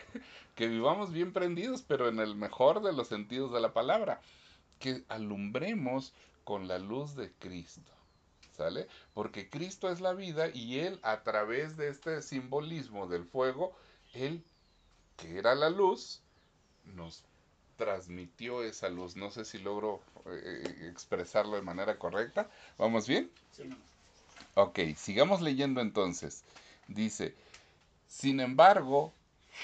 Que 0.56 0.68
vivamos 0.68 1.14
bien 1.14 1.32
prendidos, 1.32 1.82
pero 1.82 2.10
en 2.10 2.20
el 2.20 2.36
mejor 2.36 2.82
de 2.84 2.92
los 2.92 3.08
sentidos 3.08 3.54
de 3.54 3.62
la 3.62 3.74
palabra. 3.74 4.20
Que 4.80 5.06
alumbremos 5.08 6.14
con 6.44 6.68
la 6.68 6.80
luz 6.80 7.16
de 7.16 7.32
Cristo. 7.32 7.92
¿Sale? 8.52 8.88
Porque 9.14 9.50
Cristo 9.50 9.90
es 9.90 10.02
la 10.02 10.14
vida 10.14 10.50
y 10.54 10.80
Él 10.80 11.00
a 11.02 11.24
través 11.24 11.78
de 11.78 11.88
este 11.88 12.22
simbolismo 12.22 13.08
del 13.08 13.24
fuego, 13.24 13.74
Él, 14.14 14.44
que 15.16 15.38
era 15.38 15.56
la 15.56 15.70
luz, 15.70 16.22
nos 16.84 17.24
transmitió 17.78 18.64
esa 18.64 18.90
luz. 18.90 19.16
No 19.16 19.32
sé 19.32 19.46
si 19.46 19.60
logro 19.60 20.02
eh, 20.26 20.88
expresarlo 20.90 21.56
de 21.56 21.62
manera 21.62 21.98
correcta. 21.98 22.50
¿Vamos 22.78 23.08
bien? 23.08 23.32
Sí. 23.52 23.64
Ok, 24.56 24.80
sigamos 24.96 25.42
leyendo 25.42 25.82
entonces. 25.82 26.44
Dice, 26.88 27.36
sin 28.08 28.40
embargo, 28.40 29.14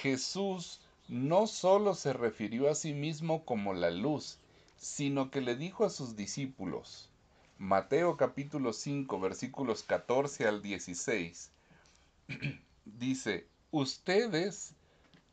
Jesús 0.02 0.80
no 1.08 1.48
solo 1.48 1.96
se 1.96 2.14
refirió 2.14 2.70
a 2.70 2.76
sí 2.76 2.94
mismo 2.94 3.46
como 3.46 3.74
la 3.74 3.92
luz, 3.92 4.38
sino 4.78 5.32
que 5.32 5.42
le 5.42 5.56
dijo 5.56 5.86
a 5.86 5.90
sus 5.90 6.16
discípulos, 6.16 7.10
Mateo 7.58 8.16
capítulo 8.16 8.72
5 8.72 9.20
versículos 9.20 9.84
14 9.84 10.48
al 10.48 10.62
16, 10.62 11.52
dice, 12.86 13.48
ustedes 13.72 14.74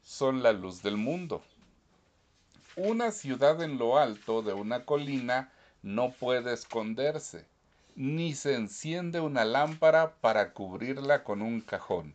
son 0.02 0.42
la 0.42 0.52
luz 0.52 0.82
del 0.82 0.96
mundo. 0.96 1.44
Una 2.78 3.10
ciudad 3.10 3.62
en 3.62 3.78
lo 3.78 3.96
alto 3.96 4.42
de 4.42 4.52
una 4.52 4.84
colina 4.84 5.50
no 5.82 6.12
puede 6.12 6.52
esconderse, 6.52 7.46
ni 7.94 8.34
se 8.34 8.54
enciende 8.54 9.18
una 9.18 9.46
lámpara 9.46 10.16
para 10.20 10.52
cubrirla 10.52 11.24
con 11.24 11.40
un 11.40 11.62
cajón. 11.62 12.14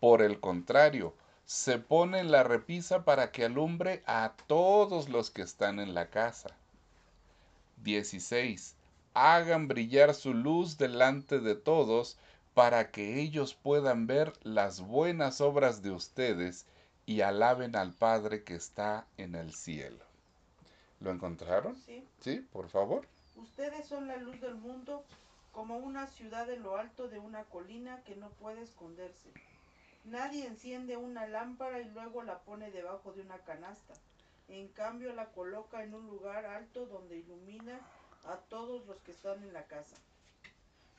Por 0.00 0.20
el 0.20 0.40
contrario, 0.40 1.14
se 1.44 1.78
pone 1.78 2.18
en 2.18 2.32
la 2.32 2.42
repisa 2.42 3.04
para 3.04 3.30
que 3.30 3.44
alumbre 3.44 4.02
a 4.04 4.32
todos 4.48 5.08
los 5.08 5.30
que 5.30 5.42
están 5.42 5.78
en 5.78 5.94
la 5.94 6.10
casa. 6.10 6.56
16. 7.84 8.74
Hagan 9.14 9.68
brillar 9.68 10.12
su 10.14 10.34
luz 10.34 10.76
delante 10.76 11.38
de 11.38 11.54
todos 11.54 12.18
para 12.52 12.90
que 12.90 13.20
ellos 13.20 13.54
puedan 13.54 14.08
ver 14.08 14.32
las 14.42 14.80
buenas 14.80 15.40
obras 15.40 15.82
de 15.82 15.92
ustedes 15.92 16.66
y 17.06 17.20
alaben 17.20 17.76
al 17.76 17.92
Padre 17.92 18.44
que 18.44 18.54
está 18.54 19.06
en 19.16 19.34
el 19.34 19.54
cielo. 19.54 20.04
¿Lo 21.00 21.10
encontraron? 21.10 21.76
Sí. 21.76 22.06
Sí, 22.20 22.36
por 22.52 22.68
favor. 22.68 23.06
Ustedes 23.36 23.86
son 23.86 24.08
la 24.08 24.16
luz 24.16 24.40
del 24.40 24.54
mundo, 24.54 25.04
como 25.52 25.76
una 25.76 26.06
ciudad 26.06 26.48
en 26.50 26.62
lo 26.62 26.76
alto 26.76 27.08
de 27.08 27.18
una 27.18 27.44
colina 27.44 28.02
que 28.04 28.16
no 28.16 28.30
puede 28.30 28.62
esconderse. 28.62 29.30
Nadie 30.04 30.46
enciende 30.46 30.96
una 30.96 31.26
lámpara 31.26 31.80
y 31.80 31.88
luego 31.90 32.22
la 32.22 32.38
pone 32.40 32.70
debajo 32.70 33.12
de 33.12 33.22
una 33.22 33.38
canasta. 33.38 33.94
En 34.48 34.68
cambio 34.68 35.12
la 35.14 35.26
coloca 35.26 35.82
en 35.82 35.94
un 35.94 36.06
lugar 36.06 36.44
alto 36.44 36.86
donde 36.86 37.16
ilumina 37.16 37.80
a 38.26 38.36
todos 38.48 38.86
los 38.86 38.98
que 39.00 39.12
están 39.12 39.42
en 39.42 39.52
la 39.52 39.64
casa. 39.64 39.96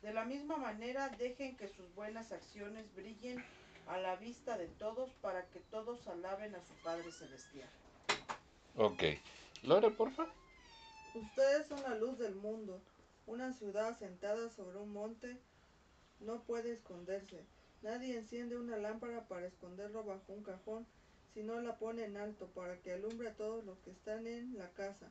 De 0.01 0.13
la 0.13 0.25
misma 0.25 0.57
manera, 0.57 1.09
dejen 1.09 1.55
que 1.57 1.67
sus 1.67 1.93
buenas 1.95 2.31
acciones 2.31 2.93
brillen 2.95 3.43
a 3.87 3.97
la 3.97 4.15
vista 4.15 4.57
de 4.57 4.67
todos 4.67 5.09
para 5.21 5.45
que 5.49 5.59
todos 5.59 6.07
alaben 6.07 6.55
a 6.55 6.61
su 6.63 6.73
Padre 6.83 7.11
Celestial. 7.11 7.69
Ok. 8.75 9.03
Lore, 9.63 9.91
porfa. 9.91 10.27
Ustedes 11.13 11.67
son 11.67 11.81
la 11.83 11.95
luz 11.95 12.17
del 12.17 12.35
mundo. 12.35 12.81
Una 13.27 13.53
ciudad 13.53 13.97
sentada 13.97 14.49
sobre 14.49 14.77
un 14.77 14.91
monte 14.91 15.37
no 16.19 16.41
puede 16.43 16.73
esconderse. 16.73 17.43
Nadie 17.81 18.17
enciende 18.17 18.57
una 18.57 18.77
lámpara 18.77 19.27
para 19.27 19.47
esconderlo 19.47 20.03
bajo 20.03 20.33
un 20.33 20.43
cajón, 20.43 20.85
sino 21.33 21.59
la 21.61 21.77
pone 21.77 22.03
en 22.03 22.17
alto 22.17 22.47
para 22.47 22.77
que 22.77 22.93
alumbre 22.93 23.29
a 23.29 23.33
todos 23.33 23.63
los 23.65 23.77
que 23.79 23.91
están 23.91 24.27
en 24.27 24.57
la 24.57 24.69
casa. 24.71 25.07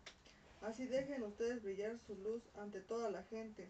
Así 0.62 0.86
dejen 0.86 1.22
ustedes 1.22 1.62
brillar 1.62 1.98
su 2.06 2.14
luz 2.16 2.42
ante 2.56 2.80
toda 2.80 3.10
la 3.10 3.22
gente 3.24 3.68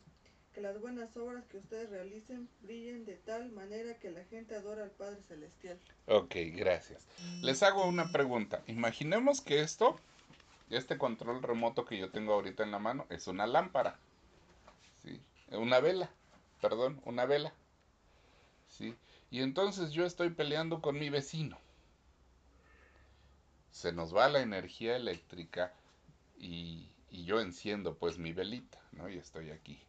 que 0.54 0.60
las 0.60 0.80
buenas 0.80 1.14
obras 1.16 1.44
que 1.46 1.58
ustedes 1.58 1.90
realicen 1.90 2.48
brillen 2.62 3.04
de 3.04 3.16
tal 3.16 3.50
manera 3.50 3.98
que 3.98 4.10
la 4.10 4.24
gente 4.26 4.54
adora 4.54 4.84
al 4.84 4.90
Padre 4.92 5.20
Celestial. 5.26 5.78
Ok, 6.06 6.36
gracias. 6.54 7.04
Les 7.42 7.62
hago 7.64 7.84
una 7.86 8.12
pregunta. 8.12 8.62
Imaginemos 8.68 9.40
que 9.40 9.60
esto, 9.60 9.98
este 10.70 10.96
control 10.96 11.42
remoto 11.42 11.84
que 11.84 11.98
yo 11.98 12.10
tengo 12.10 12.32
ahorita 12.34 12.62
en 12.62 12.70
la 12.70 12.78
mano, 12.78 13.04
es 13.10 13.26
una 13.26 13.48
lámpara. 13.48 13.98
¿Sí? 15.02 15.20
Una 15.50 15.80
vela, 15.80 16.08
perdón, 16.60 17.02
una 17.04 17.26
vela. 17.26 17.52
¿Sí? 18.68 18.94
Y 19.30 19.42
entonces 19.42 19.90
yo 19.90 20.06
estoy 20.06 20.30
peleando 20.30 20.80
con 20.80 20.98
mi 20.98 21.10
vecino. 21.10 21.58
Se 23.72 23.92
nos 23.92 24.14
va 24.14 24.28
la 24.28 24.40
energía 24.40 24.94
eléctrica 24.94 25.74
y, 26.38 26.88
y 27.10 27.24
yo 27.24 27.40
enciendo 27.40 27.96
pues 27.96 28.18
mi 28.18 28.32
velita, 28.32 28.78
¿no? 28.92 29.08
Y 29.08 29.18
estoy 29.18 29.50
aquí 29.50 29.82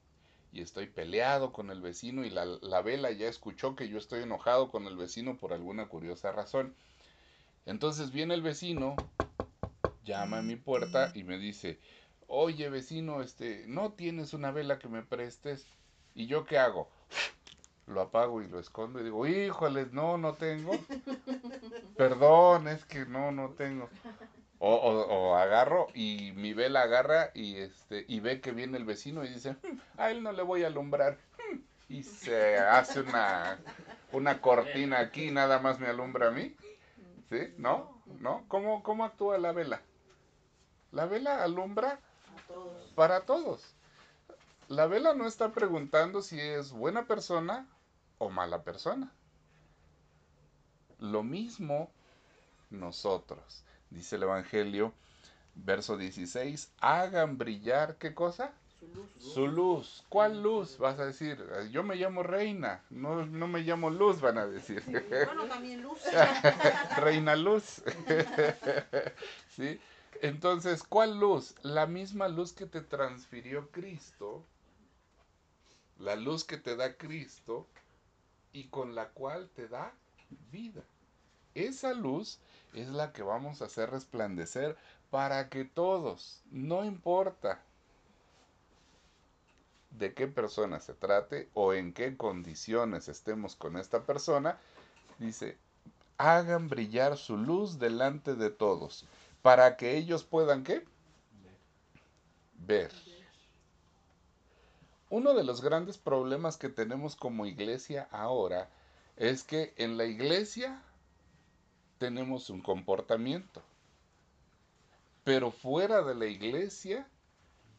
y 0.56 0.62
estoy 0.62 0.88
peleado 0.88 1.52
con 1.52 1.70
el 1.70 1.82
vecino 1.82 2.24
y 2.24 2.30
la, 2.30 2.46
la, 2.46 2.82
vela 2.82 3.12
ya 3.12 3.28
escuchó 3.28 3.76
que 3.76 3.90
yo 3.90 3.98
estoy 3.98 4.24
enojado 4.24 4.72
con 4.72 4.88
el 4.88 4.96
vecino 4.96 5.36
por 5.36 5.52
alguna 5.52 5.88
curiosa 5.90 6.32
razón. 6.32 6.74
Entonces 7.66 8.12
viene 8.12 8.36
el 8.36 8.42
vecino, 8.42 8.96
llama 10.06 10.38
a 10.38 10.42
mi 10.44 10.56
puerta 10.56 11.12
y 11.14 11.26
me 11.26 11.38
dice, 11.40 11.82
oye 12.28 12.70
vecino, 12.70 13.22
este, 13.22 13.66
¿no 13.68 13.92
tienes 13.92 14.34
una 14.34 14.52
vela 14.52 14.80
que 14.80 14.88
me 14.88 15.04
prestes? 15.04 15.68
¿Y 16.14 16.28
yo 16.28 16.46
qué 16.46 16.58
hago? 16.58 16.90
Lo 17.86 18.00
apago 18.00 18.42
y 18.42 18.48
lo 18.48 18.58
escondo 18.58 19.02
y 19.02 19.04
digo, 19.04 19.28
híjoles, 19.28 19.92
no, 19.92 20.18
no 20.18 20.36
tengo. 20.36 20.72
Perdón, 21.98 22.70
es 22.70 22.86
que 22.86 23.06
no, 23.06 23.34
no 23.34 23.50
tengo. 23.50 23.90
O, 24.60 25.36
agarro 25.36 25.88
y 25.94 26.32
mi 26.36 26.54
vela 26.54 26.84
agarra 26.84 27.32
y 27.34 27.58
este 27.58 28.06
y 28.08 28.20
ve 28.20 28.40
que 28.40 28.52
viene 28.52 28.78
el 28.78 28.86
vecino 28.86 29.24
y 29.24 29.30
dice, 29.30 29.52
hmm, 29.52 29.80
a 29.98 30.12
él 30.12 30.24
no 30.24 30.32
le 30.32 30.44
voy 30.44 30.64
a 30.64 30.68
alumbrar. 30.68 31.18
Hmm", 31.38 31.60
y 31.90 32.04
se 32.04 32.58
hace 32.58 33.02
una, 33.02 33.60
una 34.12 34.42
cortina 34.42 35.00
aquí 35.00 35.26
y 35.26 35.32
nada 35.32 35.60
más 35.60 35.80
me 35.80 35.88
alumbra 35.88 36.30
a 36.30 36.32
mí. 36.32 36.56
¿Sí? 37.30 37.54
¿No? 37.58 38.02
¿No? 38.20 38.46
¿Cómo, 38.48 38.82
cómo 38.84 39.04
actúa 39.04 39.38
la 39.38 39.52
vela? 39.52 39.82
La 40.92 41.06
vela 41.06 41.44
alumbra 41.44 42.00
para 42.96 43.22
todos. 43.22 43.76
La 44.68 44.88
vela 44.88 45.14
no 45.14 45.28
está 45.28 45.52
preguntando 45.52 46.22
si 46.22 46.40
es 46.40 46.72
buena 46.72 47.06
persona 47.06 47.68
o 48.18 48.30
mala 48.30 48.64
persona. 48.64 49.12
Lo 51.00 51.24
mismo 51.24 51.92
nosotros 52.70 53.66
dice 53.96 54.18
el 54.18 54.24
Evangelio, 54.24 54.94
verso 55.56 55.98
16, 55.98 56.72
hagan 56.82 57.38
brillar, 57.38 57.96
¿qué 57.96 58.14
cosa? 58.14 58.54
Su 58.80 58.88
luz. 58.88 59.34
Su 59.34 59.48
luz. 59.48 60.06
¿Cuál 60.10 60.44
luz? 60.44 60.78
Vas 60.78 61.00
a 61.00 61.06
decir, 61.06 61.44
yo 61.72 61.82
me 61.84 61.96
llamo 61.96 62.24
Reina, 62.24 62.84
no, 62.90 63.26
no 63.26 63.48
me 63.48 63.62
llamo 63.62 63.90
Luz, 63.90 64.20
van 64.22 64.38
a 64.38 64.46
decir. 64.46 64.84
Bueno, 64.86 65.46
también 65.46 65.82
luz. 65.82 66.02
Reina 66.98 67.36
Luz. 67.36 67.82
¿Sí? 69.56 69.80
Entonces, 70.22 70.84
¿cuál 70.84 71.20
luz? 71.20 71.56
La 71.64 71.88
misma 71.88 72.28
luz 72.28 72.54
que 72.54 72.66
te 72.66 72.82
transfirió 72.82 73.70
Cristo, 73.72 74.46
la 76.00 76.16
luz 76.16 76.44
que 76.44 76.58
te 76.58 76.76
da 76.76 76.96
Cristo 76.96 77.68
y 78.52 78.66
con 78.66 78.94
la 78.94 79.10
cual 79.10 79.50
te 79.56 79.68
da 79.68 79.94
vida. 80.52 80.84
Esa 81.54 81.94
luz 81.94 82.40
es 82.76 82.90
la 82.90 83.14
que 83.14 83.24
vamos 83.24 83.62
a 83.62 83.66
hacer 83.66 83.90
resplandecer 83.90 84.78
para 85.10 85.50
que 85.50 85.66
todos, 85.66 86.42
no 86.52 86.84
importa 86.84 87.62
de 89.92 90.14
qué 90.14 90.28
persona 90.28 90.80
se 90.80 90.94
trate 90.94 91.50
o 91.54 91.74
en 91.74 91.94
qué 91.94 92.18
condiciones 92.18 93.08
estemos 93.08 93.56
con 93.56 93.78
esta 93.78 94.04
persona, 94.04 94.58
dice, 95.20 95.58
hagan 96.18 96.68
brillar 96.68 97.18
su 97.18 97.38
luz 97.38 97.80
delante 97.80 98.36
de 98.36 98.50
todos, 98.50 99.06
para 99.42 99.78
que 99.78 99.96
ellos 99.96 100.24
puedan 100.24 100.64
qué? 100.64 100.84
Ver. 102.56 102.92
Uno 105.10 105.34
de 105.34 105.44
los 105.44 105.62
grandes 105.62 105.98
problemas 105.98 106.58
que 106.58 106.68
tenemos 106.68 107.16
como 107.16 107.46
iglesia 107.46 108.08
ahora 108.12 108.70
es 109.16 109.44
que 109.44 109.74
en 109.78 109.98
la 109.98 110.06
iglesia 110.06 110.82
tenemos 111.98 112.50
un 112.50 112.62
comportamiento, 112.62 113.62
pero 115.24 115.52
fuera 115.52 116.02
de 116.02 116.16
la 116.16 116.26
iglesia 116.26 117.08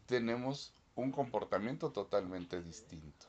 tenemos 0.06 0.72
un 0.94 1.12
comportamiento 1.12 1.90
totalmente 1.90 2.62
distinto. 2.62 3.26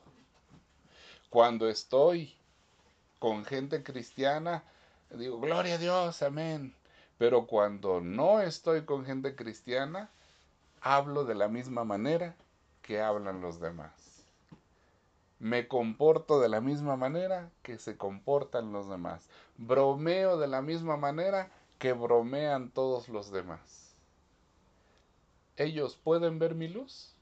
Cuando 1.29 1.67
estoy 1.67 2.35
con 3.19 3.43
gente 3.45 3.83
cristiana, 3.83 4.63
digo, 5.11 5.39
gloria 5.39 5.75
a 5.75 5.77
Dios, 5.77 6.21
amén. 6.21 6.73
Pero 7.17 7.47
cuando 7.47 7.99
no 7.99 8.41
estoy 8.41 8.85
con 8.85 9.05
gente 9.05 9.35
cristiana, 9.35 10.09
hablo 10.81 11.25
de 11.25 11.35
la 11.35 11.47
misma 11.47 11.83
manera 11.83 12.35
que 12.81 13.01
hablan 13.01 13.41
los 13.41 13.59
demás. 13.59 14.16
Me 15.39 15.67
comporto 15.67 16.39
de 16.39 16.49
la 16.49 16.61
misma 16.61 16.95
manera 16.95 17.51
que 17.61 17.77
se 17.77 17.97
comportan 17.97 18.71
los 18.71 18.89
demás. 18.89 19.29
Bromeo 19.57 20.37
de 20.37 20.47
la 20.47 20.61
misma 20.61 20.97
manera 20.97 21.51
que 21.77 21.93
bromean 21.93 22.71
todos 22.71 23.07
los 23.09 23.31
demás. 23.31 23.95
¿Ellos 25.55 25.95
pueden 25.95 26.39
ver 26.39 26.55
mi 26.55 26.67
luz? 26.67 27.13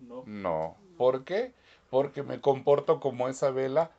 No. 0.00 0.22
No. 0.26 0.76
¿Por 0.96 1.24
qué? 1.24 1.52
Porque 1.90 2.22
me 2.22 2.40
comporto 2.40 3.00
como 3.00 3.28
esa 3.28 3.50
vela 3.50 3.90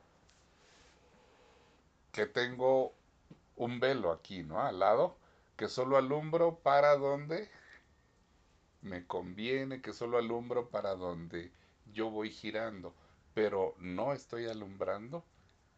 que 2.12 2.26
tengo 2.26 2.94
un 3.58 3.80
velo 3.80 4.12
aquí, 4.12 4.44
¿no? 4.44 4.62
Al 4.62 4.80
lado, 4.80 5.16
que 5.56 5.68
solo 5.68 5.98
alumbro 5.98 6.56
para 6.56 6.96
donde 6.96 7.50
me 8.82 9.06
conviene, 9.06 9.82
que 9.82 9.94
solo 9.94 10.18
alumbro 10.18 10.70
para 10.70 10.96
donde 10.96 11.52
yo 11.94 12.10
voy 12.10 12.30
girando, 12.30 12.94
pero 13.36 13.76
no 13.80 14.14
estoy 14.14 14.48
alumbrando 14.48 15.24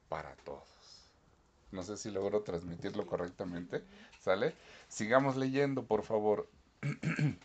para 0.08 0.36
todos. 0.38 0.70
No 1.72 1.84
sé 1.84 1.98
si 1.98 2.12
logro 2.12 2.44
transmitirlo 2.44 3.06
correctamente. 3.06 3.84
¿Sale? 4.22 4.56
Sigamos 4.88 5.36
leyendo, 5.36 5.84
por 5.84 6.04
favor. 6.04 6.48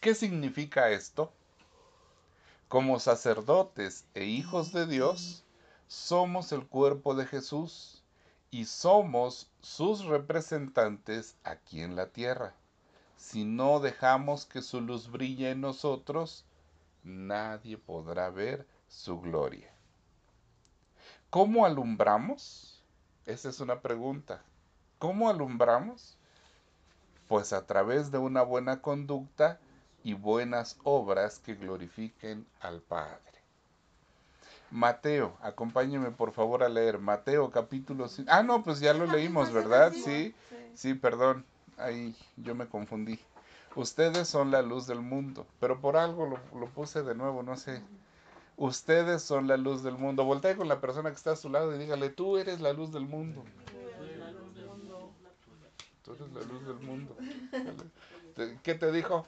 ¿Qué 0.00 0.14
significa 0.14 0.90
esto? 0.90 1.32
Como 2.68 3.00
sacerdotes 3.00 4.06
e 4.14 4.24
hijos 4.24 4.72
de 4.72 4.86
Dios, 4.86 5.44
somos 5.88 6.52
el 6.52 6.66
cuerpo 6.66 7.14
de 7.14 7.26
Jesús 7.26 8.02
y 8.50 8.66
somos 8.66 9.50
sus 9.60 10.04
representantes 10.04 11.36
aquí 11.42 11.82
en 11.82 11.96
la 11.96 12.10
tierra. 12.10 12.54
Si 13.16 13.44
no 13.44 13.80
dejamos 13.80 14.46
que 14.46 14.62
su 14.62 14.80
luz 14.80 15.10
brille 15.10 15.50
en 15.50 15.60
nosotros, 15.60 16.44
nadie 17.02 17.78
podrá 17.78 18.30
ver 18.30 18.66
su 18.88 19.20
gloria. 19.20 19.70
¿Cómo 21.30 21.64
alumbramos? 21.64 22.82
Esa 23.26 23.48
es 23.48 23.60
una 23.60 23.80
pregunta. 23.80 24.42
¿Cómo 24.98 25.30
alumbramos? 25.30 26.16
Pues 27.28 27.52
a 27.52 27.66
través 27.66 28.10
de 28.10 28.18
una 28.18 28.42
buena 28.42 28.82
conducta 28.82 29.58
y 30.04 30.14
buenas 30.14 30.78
obras 30.84 31.38
que 31.38 31.54
glorifiquen 31.54 32.46
al 32.60 32.80
Padre. 32.80 33.20
Mateo, 34.70 35.36
acompáñeme 35.42 36.10
por 36.10 36.32
favor 36.32 36.62
a 36.62 36.68
leer 36.68 36.98
Mateo 36.98 37.50
capítulo 37.50 38.08
5. 38.08 38.30
Ah, 38.32 38.42
no, 38.42 38.62
pues 38.62 38.80
ya 38.80 38.94
lo 38.94 39.06
leímos, 39.06 39.52
¿verdad? 39.52 39.92
Sí, 39.92 40.34
sí, 40.74 40.94
perdón, 40.94 41.44
ahí 41.76 42.16
yo 42.36 42.54
me 42.54 42.66
confundí. 42.66 43.20
Ustedes 43.74 44.28
son 44.28 44.50
la 44.50 44.62
luz 44.62 44.86
del 44.86 45.00
mundo, 45.00 45.46
pero 45.60 45.80
por 45.80 45.96
algo 45.96 46.26
lo, 46.26 46.38
lo 46.58 46.66
puse 46.68 47.02
de 47.02 47.14
nuevo, 47.14 47.42
no 47.42 47.56
sé. 47.56 47.82
Ustedes 48.56 49.22
son 49.22 49.48
la 49.48 49.56
luz 49.56 49.82
del 49.82 49.94
mundo. 49.94 50.24
Voltea 50.24 50.56
con 50.56 50.68
la 50.68 50.80
persona 50.80 51.10
que 51.10 51.16
está 51.16 51.32
a 51.32 51.36
su 51.36 51.48
lado 51.48 51.74
y 51.74 51.78
dígale, 51.78 52.10
tú 52.10 52.36
eres 52.36 52.60
la 52.60 52.72
luz 52.72 52.92
del 52.92 53.06
mundo. 53.06 53.44
Tú 56.04 56.14
eres 56.14 56.32
la 56.32 56.42
luz 56.42 56.66
del 56.66 56.80
mundo. 56.80 57.16
¿Qué 58.62 58.74
te 58.74 58.92
dijo? 58.92 59.26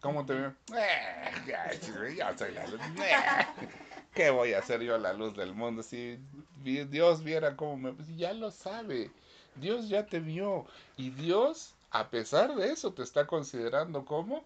¿Cómo 0.00 0.26
te 0.26 0.34
veo? 0.34 0.54
Yo 1.46 2.26
soy 2.36 2.52
la 2.52 2.66
luz. 2.66 2.80
¿Qué 4.14 4.30
voy 4.30 4.52
a 4.52 4.58
hacer 4.60 4.80
yo 4.82 4.94
a 4.94 4.98
la 4.98 5.12
luz 5.12 5.36
del 5.36 5.54
mundo? 5.54 5.82
Si 5.82 6.20
Dios 6.62 7.24
viera 7.24 7.56
cómo 7.56 7.76
me... 7.76 7.92
Pues 7.94 8.16
ya 8.16 8.32
lo 8.32 8.52
sabe. 8.52 9.10
Dios 9.56 9.88
ya 9.88 10.06
te 10.06 10.20
vio. 10.20 10.66
Y 10.96 11.10
Dios, 11.10 11.74
a 11.94 12.10
pesar 12.10 12.56
de 12.56 12.72
eso, 12.72 12.92
te 12.92 13.04
está 13.04 13.24
considerando 13.24 14.04
como 14.04 14.42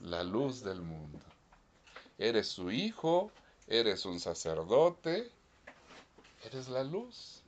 la 0.00 0.24
luz 0.24 0.64
del 0.64 0.80
mundo. 0.80 1.20
Eres 2.16 2.48
su 2.48 2.70
hijo, 2.70 3.30
eres 3.66 4.06
un 4.06 4.18
sacerdote, 4.20 5.30
eres 6.46 6.68
la 6.70 6.82
luz. 6.82 7.42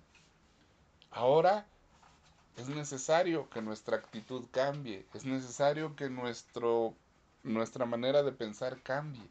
Ahora 1.10 1.66
es 2.58 2.68
necesario 2.68 3.48
que 3.48 3.62
nuestra 3.62 3.96
actitud 3.96 4.44
cambie, 4.50 5.06
es 5.14 5.24
necesario 5.24 5.96
que 5.96 6.10
nuestro 6.10 6.94
nuestra 7.44 7.86
manera 7.86 8.22
de 8.22 8.32
pensar 8.32 8.82
cambie. 8.82 9.26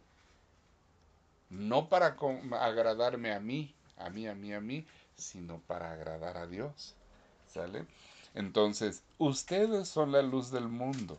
No 1.51 1.87
para 1.87 2.17
agradarme 2.59 3.31
a 3.31 3.39
mí, 3.39 3.75
a 3.97 4.09
mí, 4.09 4.27
a 4.27 4.33
mí, 4.33 4.53
a 4.55 4.59
mí, 4.59 4.87
sino 5.17 5.59
para 5.67 5.91
agradar 5.91 6.35
a 6.35 6.47
Dios. 6.47 6.95
¿Sale? 7.47 7.85
Entonces, 8.38 9.02
ustedes 9.17 9.88
son 9.88 10.12
la 10.12 10.21
luz 10.21 10.52
del 10.52 10.67
mundo. 10.67 11.17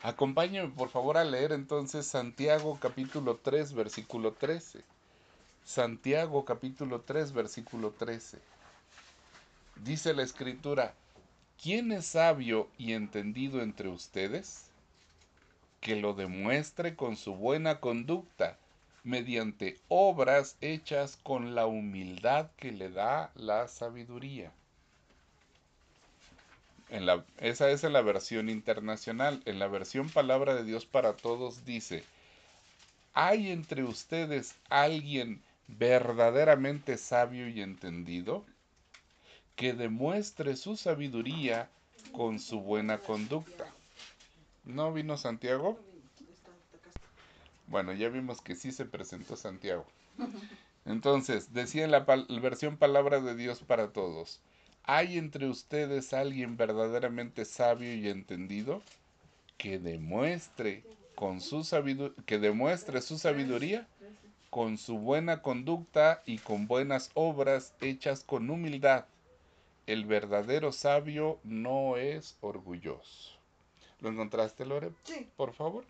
Acompáñenme 0.00 0.70
por 0.70 0.90
favor 0.90 1.18
a 1.18 1.24
leer 1.24 1.50
entonces 1.50 2.06
Santiago 2.06 2.78
capítulo 2.80 3.40
3, 3.42 3.72
versículo 3.72 4.32
13. 4.32 4.84
Santiago 5.64 6.44
capítulo 6.44 7.00
3, 7.00 7.32
versículo 7.32 7.90
13. 7.90 8.38
Dice 9.84 10.14
la 10.14 10.22
escritura, 10.22 10.94
¿quién 11.60 11.90
es 11.90 12.06
sabio 12.06 12.68
y 12.78 12.92
entendido 12.92 13.60
entre 13.60 13.88
ustedes? 13.88 14.70
que 15.80 15.96
lo 15.96 16.14
demuestre 16.14 16.94
con 16.94 17.16
su 17.16 17.34
buena 17.34 17.80
conducta, 17.80 18.56
mediante 19.02 19.80
obras 19.88 20.56
hechas 20.60 21.18
con 21.24 21.56
la 21.56 21.66
humildad 21.66 22.52
que 22.56 22.70
le 22.70 22.88
da 22.88 23.32
la 23.34 23.66
sabiduría. 23.66 24.52
En 26.92 27.06
la, 27.06 27.24
esa 27.38 27.70
es 27.70 27.84
en 27.84 27.94
la 27.94 28.02
versión 28.02 28.50
internacional. 28.50 29.40
En 29.46 29.58
la 29.58 29.66
versión 29.66 30.10
Palabra 30.10 30.54
de 30.54 30.62
Dios 30.62 30.84
para 30.84 31.16
Todos 31.16 31.64
dice, 31.64 32.04
¿hay 33.14 33.50
entre 33.50 33.82
ustedes 33.82 34.54
alguien 34.68 35.42
verdaderamente 35.68 36.98
sabio 36.98 37.48
y 37.48 37.62
entendido? 37.62 38.44
Que 39.56 39.72
demuestre 39.72 40.54
su 40.54 40.76
sabiduría 40.76 41.70
con 42.12 42.38
su 42.38 42.60
buena 42.60 42.98
conducta. 42.98 43.72
¿No 44.64 44.92
vino 44.92 45.16
Santiago? 45.16 45.78
Bueno, 47.68 47.94
ya 47.94 48.10
vimos 48.10 48.42
que 48.42 48.54
sí 48.54 48.70
se 48.70 48.84
presentó 48.84 49.36
Santiago. 49.36 49.86
Entonces, 50.84 51.54
decía 51.54 51.84
en 51.84 51.90
la, 51.90 52.00
versión 52.00 52.76
Palabra 52.76 53.20
de 53.20 53.34
Dios 53.34 53.60
para 53.60 53.92
Todos, 53.92 54.40
¿hay 54.84 55.18
entre 55.18 55.48
ustedes 55.48 56.12
alguien 56.12 56.56
verdaderamente 56.56 57.44
sabio 57.44 57.94
y 57.94 58.08
entendido 58.08 58.82
que 59.56 59.78
demuestre 59.78 60.84
con 61.14 61.40
su 61.40 61.62
que 62.26 62.38
demuestre 62.38 63.00
su 63.00 63.18
sabiduría 63.18 63.86
con 64.50 64.76
su 64.76 64.98
buena 64.98 65.40
conducta 65.40 66.22
y 66.26 66.38
con 66.38 66.66
buenas 66.66 67.10
obras 67.14 67.74
hechas 67.80 68.22
con 68.24 68.50
humildad? 68.50 69.06
El 69.86 70.04
verdadero 70.04 70.72
sabio 70.72 71.40
no 71.42 71.96
es 71.96 72.36
orgulloso. 72.40 73.32
¿Lo 74.00 74.10
encontraste, 74.10 74.66
Lore? 74.66 74.92
Sí. 75.04 75.28
Por 75.36 75.54
favor. 75.54 75.84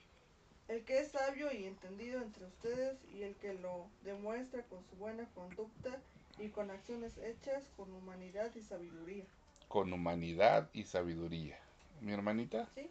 El 0.69 0.85
que 0.85 1.01
es 1.01 1.11
sabio 1.11 1.53
y 1.53 1.65
entendido 1.65 2.23
entre 2.23 2.45
ustedes 2.47 2.97
y 3.13 3.23
el 3.23 3.35
que 3.37 3.55
lo 3.55 3.87
demuestra 4.05 4.63
con 4.65 4.79
su 4.89 4.97
buena 4.97 5.27
conducta 5.35 5.99
y 6.39 6.49
con 6.49 6.71
acciones 6.71 7.19
hechas 7.19 7.65
con 7.77 7.93
humanidad 7.93 8.55
y 8.55 8.63
sabiduría. 8.63 9.25
Con 9.69 9.93
humanidad 9.93 10.69
y 10.73 10.85
sabiduría. 10.85 11.59
¿Mi 12.01 12.13
hermanita? 12.13 12.69
¿Sí? 12.75 12.91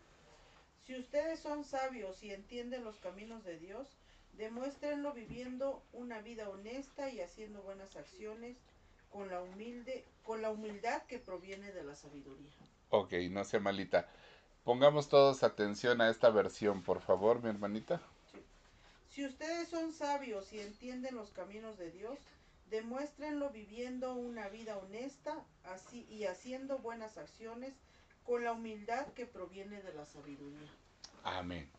Si 0.86 0.96
ustedes 0.98 1.40
son 1.40 1.64
sabios 1.64 2.24
y 2.24 2.34
entienden 2.34 2.84
los 2.84 2.98
caminos 2.98 3.44
de 3.44 3.60
Dios, 3.60 3.88
demuéstrenlo 4.38 5.14
viviendo 5.14 5.84
una 5.94 6.22
vida 6.22 6.50
honesta 6.50 7.10
y 7.10 7.22
haciendo 7.22 7.62
buenas 7.62 7.96
acciones 7.96 8.58
con 9.12 9.30
la 9.30 9.42
humilde, 9.42 10.06
con 10.24 10.42
la 10.42 10.50
humildad 10.50 11.04
que 11.04 11.20
proviene 11.20 11.72
de 11.72 11.84
la 11.84 11.96
sabiduría. 11.96 12.52
Ok, 12.90 13.14
no 13.30 13.44
sea 13.44 13.60
malita. 13.60 14.10
Pongamos 14.64 15.10
todos 15.10 15.44
atención 15.44 16.02
a 16.02 16.10
esta 16.10 16.30
versión, 16.30 16.84
por 16.84 17.02
favor, 17.02 17.42
mi 17.42 17.50
hermanita. 17.50 18.02
Si 19.10 19.26
ustedes 19.26 19.68
son 19.68 19.92
sabios 19.92 20.54
y 20.54 20.60
entienden 20.60 21.16
los 21.16 21.32
caminos 21.32 21.78
de 21.78 21.92
Dios, 21.92 22.18
demuéstrenlo 22.72 23.52
viviendo 23.52 24.16
una 24.16 24.50
vida 24.50 24.78
honesta 24.80 25.46
así, 25.64 26.08
y 26.10 26.26
haciendo 26.26 26.80
buenas 26.80 27.18
acciones 27.20 27.76
con 28.24 28.44
la 28.44 28.54
humildad 28.54 29.14
que 29.14 29.28
proviene 29.28 29.84
de 29.84 29.94
la 29.94 30.06
sabiduría. 30.06 30.76
Amén. 31.24 31.70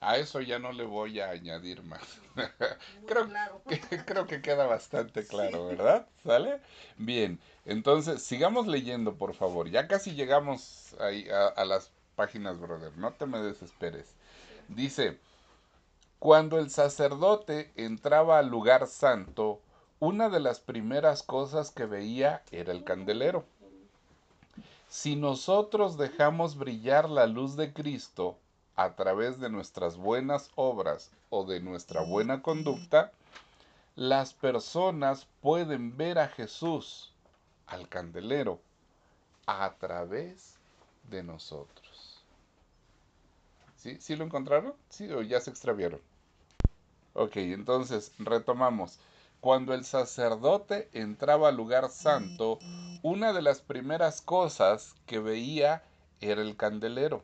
A 0.00 0.18
eso 0.18 0.40
ya 0.40 0.58
no 0.58 0.72
le 0.72 0.84
voy 0.84 1.20
a 1.20 1.30
añadir 1.30 1.82
más. 1.82 2.20
Creo, 3.06 3.26
claro. 3.26 3.62
que, 3.66 3.80
creo 4.04 4.26
que 4.26 4.42
queda 4.42 4.66
bastante 4.66 5.26
claro, 5.28 5.68
Sí. 5.68 5.76
¿verdad? 5.76 6.08
¿Sale? 6.24 6.60
Bien, 6.96 7.40
entonces 7.64 8.22
sigamos 8.22 8.66
leyendo, 8.66 9.16
por 9.16 9.34
favor. 9.34 9.68
Ya 9.70 9.88
casi 9.88 10.14
llegamos 10.14 10.94
ahí 11.00 11.28
a, 11.30 11.48
a 11.48 11.64
las 11.64 11.92
páginas, 12.14 12.60
brother. 12.60 12.96
No 12.96 13.14
te 13.14 13.26
me 13.26 13.40
desesperes. 13.40 14.16
Dice, 14.68 15.18
cuando 16.18 16.58
el 16.58 16.70
sacerdote 16.70 17.72
entraba 17.76 18.38
al 18.38 18.48
lugar 18.48 18.86
santo, 18.86 19.62
una 20.00 20.28
de 20.28 20.40
las 20.40 20.60
primeras 20.60 21.22
cosas 21.22 21.70
que 21.70 21.86
veía 21.86 22.42
era 22.50 22.72
el 22.72 22.84
candelero. 22.84 23.44
Si 24.88 25.16
nosotros 25.16 25.96
dejamos 25.96 26.56
brillar 26.56 27.08
la 27.08 27.26
luz 27.26 27.56
de 27.56 27.72
Cristo 27.72 28.38
a 28.76 28.94
través 28.94 29.40
de 29.40 29.48
nuestras 29.48 29.96
buenas 29.96 30.50
obras 30.54 31.10
o 31.30 31.44
de 31.44 31.60
nuestra 31.60 32.02
buena 32.02 32.42
conducta, 32.42 33.10
las 33.94 34.34
personas 34.34 35.26
pueden 35.40 35.96
ver 35.96 36.18
a 36.18 36.28
Jesús, 36.28 37.12
al 37.66 37.88
candelero, 37.88 38.60
a 39.46 39.74
través 39.78 40.56
de 41.10 41.22
nosotros. 41.22 42.22
¿Sí? 43.76 43.96
¿Sí 44.00 44.14
lo 44.16 44.24
encontraron? 44.24 44.74
¿Sí 44.90 45.10
o 45.10 45.22
ya 45.22 45.40
se 45.40 45.50
extraviaron? 45.50 46.00
Ok, 47.14 47.36
entonces 47.36 48.12
retomamos. 48.18 48.98
Cuando 49.46 49.74
el 49.74 49.84
sacerdote 49.84 50.88
entraba 50.92 51.50
al 51.50 51.56
lugar 51.56 51.88
santo, 51.88 52.58
una 53.04 53.32
de 53.32 53.42
las 53.42 53.60
primeras 53.60 54.20
cosas 54.20 54.96
que 55.06 55.20
veía 55.20 55.84
era 56.20 56.42
el 56.42 56.56
candelero. 56.56 57.22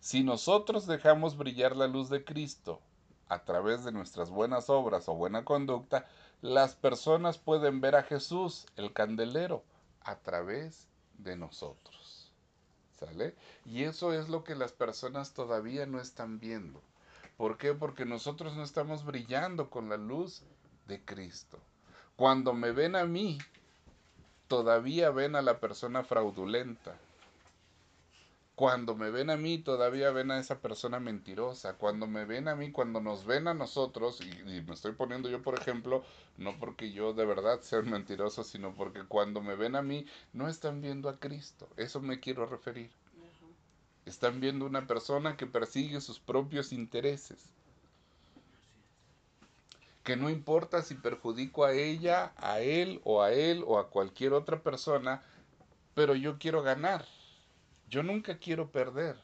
Si 0.00 0.22
nosotros 0.22 0.86
dejamos 0.86 1.38
brillar 1.38 1.76
la 1.76 1.86
luz 1.86 2.10
de 2.10 2.26
Cristo 2.26 2.82
a 3.26 3.42
través 3.42 3.84
de 3.84 3.92
nuestras 3.92 4.28
buenas 4.28 4.68
obras 4.68 5.08
o 5.08 5.14
buena 5.14 5.46
conducta, 5.46 6.06
las 6.42 6.74
personas 6.74 7.38
pueden 7.38 7.80
ver 7.80 7.96
a 7.96 8.02
Jesús, 8.02 8.66
el 8.76 8.92
candelero, 8.92 9.64
a 10.02 10.16
través 10.16 10.88
de 11.16 11.36
nosotros. 11.36 12.34
¿Sale? 13.00 13.34
Y 13.64 13.84
eso 13.84 14.12
es 14.12 14.28
lo 14.28 14.44
que 14.44 14.56
las 14.56 14.72
personas 14.72 15.32
todavía 15.32 15.86
no 15.86 16.02
están 16.02 16.38
viendo. 16.38 16.82
¿Por 17.38 17.56
qué? 17.56 17.72
Porque 17.72 18.04
nosotros 18.04 18.54
no 18.54 18.62
estamos 18.62 19.06
brillando 19.06 19.70
con 19.70 19.88
la 19.88 19.96
luz 19.96 20.42
de 20.86 21.04
Cristo. 21.04 21.58
Cuando 22.16 22.52
me 22.52 22.72
ven 22.72 22.96
a 22.96 23.04
mí, 23.04 23.38
todavía 24.48 25.10
ven 25.10 25.36
a 25.36 25.42
la 25.42 25.58
persona 25.58 26.04
fraudulenta. 26.04 26.96
Cuando 28.54 28.94
me 28.94 29.10
ven 29.10 29.30
a 29.30 29.36
mí, 29.36 29.58
todavía 29.58 30.12
ven 30.12 30.30
a 30.30 30.38
esa 30.38 30.60
persona 30.60 31.00
mentirosa. 31.00 31.74
Cuando 31.74 32.06
me 32.06 32.24
ven 32.24 32.46
a 32.46 32.54
mí, 32.54 32.70
cuando 32.70 33.00
nos 33.00 33.26
ven 33.26 33.48
a 33.48 33.54
nosotros, 33.54 34.20
y, 34.20 34.30
y 34.48 34.62
me 34.62 34.74
estoy 34.74 34.92
poniendo 34.92 35.28
yo 35.28 35.42
por 35.42 35.58
ejemplo, 35.58 36.04
no 36.36 36.56
porque 36.60 36.92
yo 36.92 37.14
de 37.14 37.24
verdad 37.24 37.60
sea 37.62 37.82
mentiroso, 37.82 38.44
sino 38.44 38.72
porque 38.74 39.02
cuando 39.08 39.40
me 39.40 39.56
ven 39.56 39.74
a 39.74 39.82
mí, 39.82 40.06
no 40.32 40.48
están 40.48 40.80
viendo 40.80 41.08
a 41.08 41.18
Cristo. 41.18 41.68
Eso 41.76 42.00
me 42.00 42.20
quiero 42.20 42.46
referir. 42.46 42.90
Están 44.06 44.38
viendo 44.38 44.66
una 44.66 44.86
persona 44.86 45.36
que 45.36 45.46
persigue 45.46 46.00
sus 46.00 46.20
propios 46.20 46.72
intereses. 46.72 47.53
Que 50.04 50.16
no 50.16 50.30
importa 50.30 50.82
si 50.82 50.94
perjudico 50.94 51.64
a 51.64 51.72
ella, 51.72 52.32
a 52.36 52.60
él 52.60 53.00
o 53.04 53.22
a 53.22 53.32
él 53.32 53.64
o 53.66 53.78
a 53.78 53.90
cualquier 53.90 54.32
otra 54.34 54.62
persona, 54.62 55.22
pero 55.94 56.14
yo 56.14 56.38
quiero 56.38 56.62
ganar. 56.62 57.06
Yo 57.88 58.02
nunca 58.02 58.38
quiero 58.38 58.70
perder. 58.70 59.16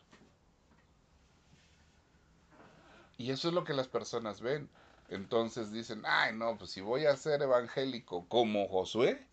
Y 3.18 3.30
eso 3.30 3.48
es 3.48 3.54
lo 3.54 3.64
que 3.64 3.74
las 3.74 3.88
personas 3.88 4.40
ven. 4.40 4.68
Entonces 5.10 5.72
dicen, 5.72 6.02
ay 6.06 6.34
no, 6.34 6.56
pues 6.56 6.70
si 6.70 6.80
voy 6.80 7.04
a 7.04 7.16
ser 7.16 7.42
evangélico 7.42 8.26
como 8.28 8.68
Josué, 8.68 9.26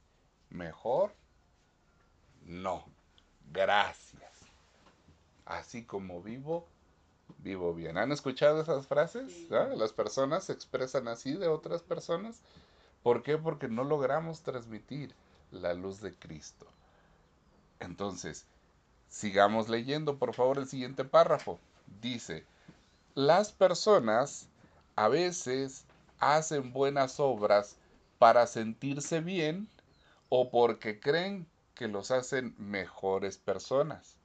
mejor 0.50 1.14
no. 2.48 2.86
Gracias. 3.52 4.34
Así 5.46 5.86
como 5.86 6.22
vivo, 6.22 6.68
vivo 7.40 7.74
bien. 7.74 7.98
¿Han 7.98 8.12
escuchado 8.12 8.62
esas 8.62 8.88
frases? 8.88 9.32
Sí. 9.32 9.48
¿Ah? 9.52 9.70
Las 9.76 9.94
personas 9.94 10.46
se 10.46 10.54
expresan 10.54 11.08
así 11.08 11.34
de 11.34 11.48
otras 11.48 11.82
personas. 11.82 12.42
¿Por 13.04 13.24
qué? 13.24 13.38
Porque 13.38 13.68
no 13.68 13.84
logramos 13.84 14.42
transmitir 14.42 15.13
la 15.52 15.74
luz 15.74 16.02
de 16.02 16.13
Cristo. 16.13 16.66
Entonces, 17.80 18.46
sigamos 19.10 19.70
leyendo, 19.70 20.18
por 20.18 20.34
favor, 20.34 20.58
el 20.58 20.68
siguiente 20.68 21.06
párrafo. 21.06 21.60
Dice, 22.02 22.46
las 23.16 23.52
personas 23.52 24.48
a 24.96 25.08
veces 25.08 25.86
hacen 26.20 26.74
buenas 26.74 27.20
obras 27.20 27.78
para 28.20 28.48
sentirse 28.48 29.22
bien 29.22 29.68
o 30.30 30.50
porque 30.50 31.00
creen 31.00 31.48
que 31.76 31.88
los 31.88 32.12
hacen 32.12 32.56
mejores 32.58 33.38
personas. 33.38 34.16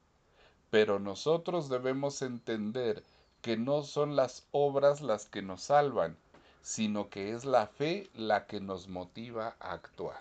Pero 0.73 0.99
nosotros 0.99 1.69
debemos 1.69 2.23
entender 2.23 3.03
que 3.43 3.59
no 3.59 3.83
son 3.83 4.17
las 4.17 4.47
obras 4.53 5.03
las 5.03 5.27
que 5.27 5.43
nos 5.43 5.65
salvan, 5.65 6.17
sino 6.63 7.11
que 7.11 7.33
es 7.33 7.45
la 7.45 7.67
fe 7.67 8.09
la 8.15 8.47
que 8.47 8.59
nos 8.59 8.89
motiva 8.89 9.55
a 9.61 9.73
actuar. 9.73 10.19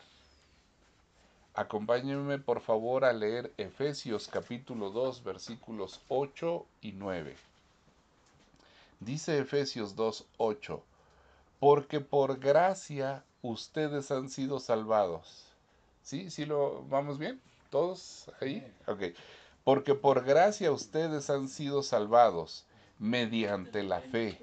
Acompáñenme 1.53 2.37
por 2.37 2.59
favor 2.59 3.05
a 3.05 3.13
leer 3.13 3.53
Efesios 3.55 4.27
capítulo 4.27 4.89
2 4.89 5.23
versículos 5.23 6.01
8 6.09 6.65
y 6.81 6.91
9. 6.91 7.37
Dice 8.99 9.39
Efesios 9.39 9.95
2, 9.95 10.25
8, 10.35 10.83
porque 11.61 12.01
por 12.01 12.39
gracia 12.39 13.23
ustedes 13.41 14.11
han 14.11 14.29
sido 14.29 14.59
salvados. 14.59 15.45
¿Sí? 16.03 16.29
¿Sí 16.29 16.45
lo 16.45 16.83
vamos 16.89 17.17
bien? 17.17 17.39
¿Todos 17.69 18.29
ahí? 18.41 18.69
Ok. 18.87 19.13
Porque 19.63 19.93
por 19.95 20.23
gracia 20.23 20.71
ustedes 20.71 21.29
han 21.29 21.47
sido 21.47 21.83
salvados 21.83 22.65
mediante 22.97 23.83
la 23.83 24.01
fe. 24.01 24.39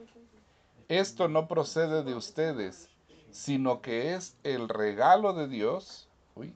Esto 0.88 1.28
no 1.28 1.48
procede 1.48 2.02
de 2.02 2.14
ustedes, 2.14 2.88
sino 3.31 3.83
que 3.83 4.14
es 4.14 4.35
el 4.42 4.68
regalo 4.68 5.33
de 5.35 5.48
Dios. 5.48 6.09
Uy. 6.35 6.54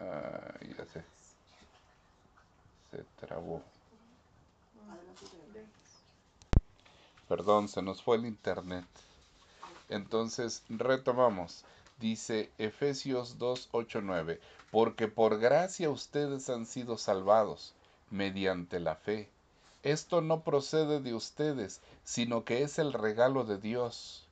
Ah, 0.00 0.54
ya 0.60 0.84
sé. 0.86 1.04
Se 2.90 3.04
trabó. 3.26 3.62
Perdón, 7.28 7.68
se 7.68 7.82
nos 7.82 8.02
fue 8.02 8.16
el 8.16 8.26
internet. 8.26 8.84
Entonces, 9.88 10.62
retomamos. 10.68 11.64
Dice 11.98 12.50
Efesios 12.58 13.38
2, 13.38 13.68
8, 13.72 14.00
9. 14.02 14.40
Porque 14.70 15.08
por 15.08 15.38
gracia 15.38 15.90
ustedes 15.90 16.50
han 16.50 16.66
sido 16.66 16.98
salvados 16.98 17.74
mediante 18.10 18.80
la 18.80 18.96
fe. 18.96 19.28
Esto 19.82 20.20
no 20.20 20.42
procede 20.42 21.00
de 21.00 21.14
ustedes, 21.14 21.80
sino 22.04 22.44
que 22.44 22.62
es 22.62 22.78
el 22.78 22.92
regalo 22.92 23.44
de 23.44 23.58
Dios. 23.58 24.26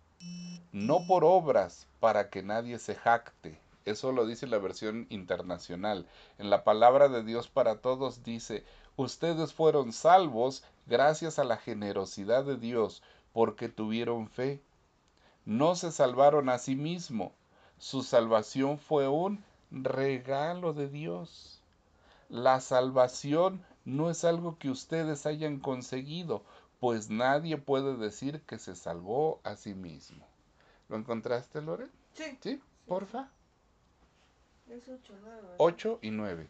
No 0.72 1.06
por 1.06 1.24
obras 1.24 1.86
para 2.00 2.30
que 2.30 2.42
nadie 2.42 2.78
se 2.78 2.94
jacte. 2.94 3.58
Eso 3.84 4.12
lo 4.12 4.26
dice 4.26 4.46
la 4.46 4.58
versión 4.58 5.06
internacional. 5.10 6.06
En 6.38 6.50
la 6.50 6.64
palabra 6.64 7.08
de 7.08 7.22
Dios 7.22 7.48
para 7.48 7.80
todos 7.80 8.22
dice, 8.22 8.64
ustedes 8.96 9.52
fueron 9.52 9.92
salvos 9.92 10.62
gracias 10.86 11.38
a 11.38 11.44
la 11.44 11.56
generosidad 11.56 12.44
de 12.44 12.56
Dios 12.56 13.02
porque 13.32 13.68
tuvieron 13.68 14.28
fe. 14.28 14.60
No 15.44 15.74
se 15.74 15.90
salvaron 15.90 16.48
a 16.48 16.58
sí 16.58 16.76
mismos. 16.76 17.32
Su 17.82 18.04
salvación 18.04 18.78
fue 18.78 19.08
un 19.08 19.44
regalo 19.72 20.72
de 20.72 20.88
Dios. 20.88 21.60
la 22.28 22.60
salvación 22.60 23.60
no 23.84 24.08
es 24.08 24.22
algo 24.24 24.56
que 24.56 24.70
ustedes 24.70 25.26
hayan 25.26 25.58
conseguido, 25.58 26.44
pues 26.78 27.10
nadie 27.10 27.58
puede 27.58 27.96
decir 27.96 28.40
que 28.42 28.60
se 28.60 28.76
salvó 28.76 29.40
a 29.42 29.56
sí 29.56 29.74
mismo. 29.74 30.24
¿Lo 30.88 30.96
encontraste, 30.96 31.60
Lore? 31.60 31.88
Sí. 32.14 32.38
¿Sí? 32.40 32.62
Porfa. 32.86 33.28
Es 34.70 34.88
8, 34.88 35.14
9. 35.20 35.48
8 35.56 35.98
y 36.02 36.10
9. 36.12 36.46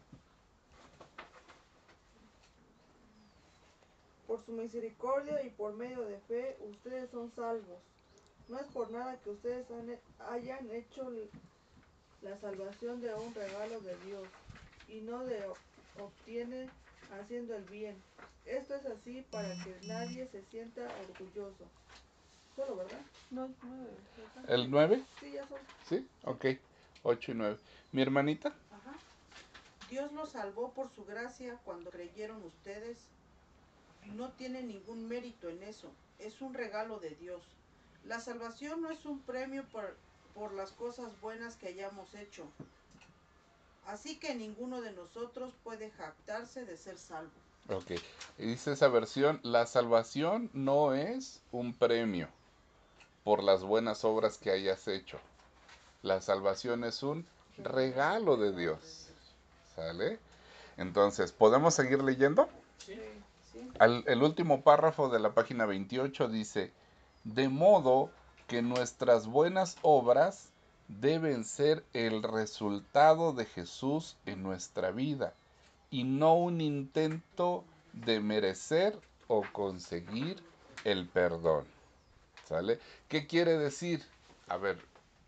Por 4.27 4.39
su 4.45 4.51
misericordia 4.51 5.43
y 5.43 5.49
por 5.49 5.73
medio 5.73 6.03
de 6.03 6.19
fe, 6.19 6.57
ustedes 6.69 7.09
son 7.09 7.31
salvos. 7.31 7.92
No 8.49 8.59
es 8.59 8.65
por 8.67 8.91
nada 8.91 9.17
que 9.23 9.29
ustedes 9.29 9.69
han- 9.71 9.99
hayan 10.31 10.69
hecho 10.71 11.09
la 12.21 12.37
salvación 12.39 13.01
de 13.01 13.13
un 13.13 13.33
regalo 13.33 13.79
de 13.81 13.95
Dios 14.05 14.27
y 14.87 15.01
no 15.01 15.23
de 15.25 15.45
obtiene 15.99 16.69
haciendo 17.11 17.55
el 17.55 17.63
bien. 17.65 17.95
Esto 18.45 18.75
es 18.75 18.85
así 18.85 19.21
para 19.31 19.53
que 19.63 19.75
nadie 19.87 20.27
se 20.27 20.43
sienta 20.45 20.81
orgulloso. 21.09 21.65
Solo, 22.55 22.75
¿verdad? 22.75 23.01
No, 23.31 23.49
nueve. 23.63 23.91
¿El 24.47 24.69
9? 24.69 25.03
Sí, 25.19 25.31
ya 25.31 25.47
son. 25.47 25.59
¿Sí? 25.89 26.07
Ok. 26.25 26.45
8 27.03 27.31
y 27.31 27.35
9. 27.35 27.57
¿Mi 27.91 28.01
hermanita? 28.01 28.49
Ajá. 28.71 28.93
Dios 29.89 30.11
los 30.13 30.31
salvó 30.31 30.73
por 30.73 30.89
su 30.93 31.03
gracia 31.05 31.59
cuando 31.65 31.89
creyeron 31.89 32.43
ustedes. 32.43 32.97
No 34.15 34.31
tiene 34.33 34.61
ningún 34.61 35.07
mérito 35.07 35.49
en 35.49 35.63
eso. 35.63 35.91
Es 36.19 36.41
un 36.41 36.53
regalo 36.53 36.99
de 36.99 37.11
Dios. 37.11 37.41
La 38.05 38.19
salvación 38.19 38.81
no 38.81 38.89
es 38.89 39.05
un 39.05 39.19
premio 39.19 39.63
por, 39.71 39.95
por 40.35 40.53
las 40.53 40.71
cosas 40.71 41.09
buenas 41.21 41.55
que 41.55 41.67
hayamos 41.67 42.13
hecho. 42.15 42.43
Así 43.87 44.17
que 44.17 44.35
ninguno 44.35 44.81
de 44.81 44.91
nosotros 44.91 45.53
puede 45.63 45.91
jactarse 45.91 46.65
de 46.65 46.77
ser 46.77 46.97
salvo. 46.97 47.31
Ok. 47.69 47.91
Y 48.37 48.45
dice 48.45 48.73
esa 48.73 48.87
versión, 48.87 49.39
la 49.43 49.65
salvación 49.65 50.49
no 50.53 50.93
es 50.93 51.41
un 51.51 51.73
premio 51.73 52.27
por 53.23 53.41
las 53.43 53.63
buenas 53.63 54.03
obras 54.03 54.37
que 54.37 54.51
hayas 54.51 54.87
hecho. 54.87 55.19
La 56.01 56.21
salvación 56.21 56.83
es 56.83 57.03
un 57.03 57.25
regalo 57.57 58.35
de 58.37 58.53
Dios. 58.53 59.07
¿Sale? 59.75 60.19
Entonces, 60.77 61.31
¿podemos 61.31 61.73
seguir 61.73 62.03
leyendo? 62.03 62.49
¿Sí? 62.85 62.99
Al- 63.79 64.03
el 64.07 64.23
último 64.23 64.61
párrafo 64.61 65.09
de 65.09 65.19
la 65.19 65.33
página 65.33 65.65
28 65.65 66.27
dice, 66.27 66.71
de 67.23 67.49
modo 67.49 68.09
que 68.47 68.61
nuestras 68.61 69.27
buenas 69.27 69.77
obras 69.81 70.49
deben 70.87 71.43
ser 71.45 71.83
el 71.93 72.23
resultado 72.23 73.33
de 73.33 73.45
Jesús 73.45 74.17
en 74.25 74.43
nuestra 74.43 74.91
vida 74.91 75.33
y 75.89 76.03
no 76.03 76.35
un 76.35 76.59
intento 76.59 77.63
de 77.93 78.19
merecer 78.19 78.99
o 79.27 79.43
conseguir 79.51 80.43
el 80.83 81.07
perdón. 81.07 81.65
¿Sale? 82.45 82.79
¿Qué 83.07 83.25
quiere 83.25 83.57
decir? 83.57 84.03
A 84.49 84.57
ver, 84.57 84.77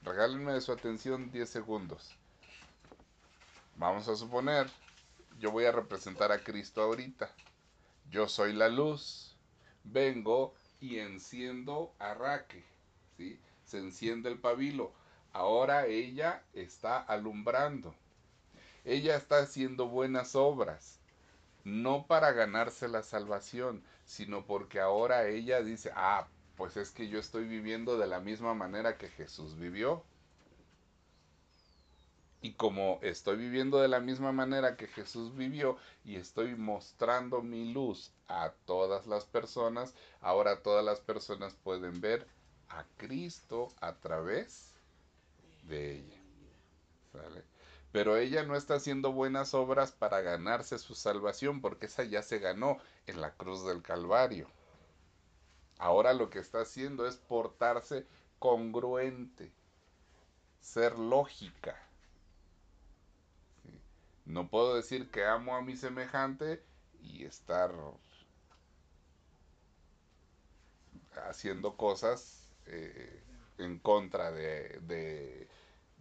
regálenme 0.04 0.60
su 0.60 0.72
atención 0.72 1.32
10 1.32 1.50
segundos. 1.50 2.16
Vamos 3.78 4.08
a 4.08 4.16
suponer, 4.16 4.70
yo 5.40 5.52
voy 5.52 5.66
a 5.66 5.72
representar 5.72 6.32
a 6.32 6.44
Cristo 6.44 6.82
ahorita. 6.82 7.30
Yo 8.10 8.28
soy 8.28 8.54
la 8.54 8.70
luz. 8.70 9.36
Vengo 9.84 10.54
y 10.86 11.00
enciendo 11.00 11.94
a 11.98 12.14
Raque. 12.14 12.64
¿sí? 13.18 13.40
Se 13.66 13.80
enciende 13.80 14.30
el 14.30 14.38
pabilo. 14.38 14.94
Ahora 15.34 15.88
ella 15.88 16.44
está 16.54 17.00
alumbrando. 17.00 17.96
Ella 18.84 19.16
está 19.16 19.40
haciendo 19.40 19.88
buenas 19.88 20.36
obras. 20.36 21.00
No 21.64 22.06
para 22.06 22.32
ganarse 22.34 22.88
la 22.88 23.02
salvación, 23.02 23.84
sino 24.06 24.46
porque 24.46 24.80
ahora 24.80 25.28
ella 25.28 25.64
dice, 25.64 25.92
ah, 25.96 26.28
pues 26.56 26.78
es 26.78 26.92
que 26.92 27.10
yo 27.10 27.20
estoy 27.20 27.46
viviendo 27.46 27.98
de 27.98 28.06
la 28.06 28.20
misma 28.20 28.54
manera 28.54 28.98
que 28.98 29.10
Jesús 29.10 29.58
vivió. 29.58 30.04
Y 32.46 32.54
como 32.54 33.00
estoy 33.02 33.38
viviendo 33.38 33.80
de 33.80 33.88
la 33.88 34.00
misma 34.00 34.32
manera 34.32 34.78
que 34.78 34.86
Jesús 34.86 35.36
vivió 35.36 35.78
y 36.04 36.16
estoy 36.16 36.54
mostrando 36.54 37.42
mi 37.42 37.74
luz 37.74 38.12
a 38.28 38.52
todas 38.66 39.08
las 39.08 39.26
personas, 39.26 39.96
ahora 40.22 40.62
todas 40.62 40.86
las 40.86 41.00
personas 41.00 41.56
pueden 41.64 42.02
ver 42.02 42.28
a 42.70 42.86
Cristo 42.98 43.74
a 43.82 43.96
través 43.96 44.76
de 45.64 45.96
ella. 45.96 46.22
Pero 47.92 48.16
ella 48.16 48.44
no 48.44 48.56
está 48.56 48.76
haciendo 48.76 49.12
buenas 49.12 49.56
obras 49.56 49.92
para 49.92 50.22
ganarse 50.22 50.78
su 50.78 50.94
salvación, 50.94 51.62
porque 51.62 51.88
esa 51.88 52.04
ya 52.04 52.22
se 52.22 52.38
ganó 52.38 52.78
en 53.08 53.22
la 53.22 53.32
cruz 53.32 53.66
del 53.66 53.82
Calvario. 53.82 54.48
Ahora 55.80 56.14
lo 56.14 56.30
que 56.30 56.38
está 56.38 56.62
haciendo 56.62 57.08
es 57.08 57.16
portarse 57.16 58.06
congruente, 58.38 59.52
ser 60.62 61.00
lógica. 61.00 61.85
No 64.36 64.50
puedo 64.50 64.76
decir 64.76 65.10
que 65.12 65.26
amo 65.26 65.56
a 65.56 65.62
mi 65.62 65.78
semejante 65.78 66.62
y 67.02 67.24
estar 67.24 67.72
haciendo 71.30 71.78
cosas 71.78 72.50
eh, 72.66 73.24
en 73.60 73.80
contra 73.80 74.34
de, 74.34 75.48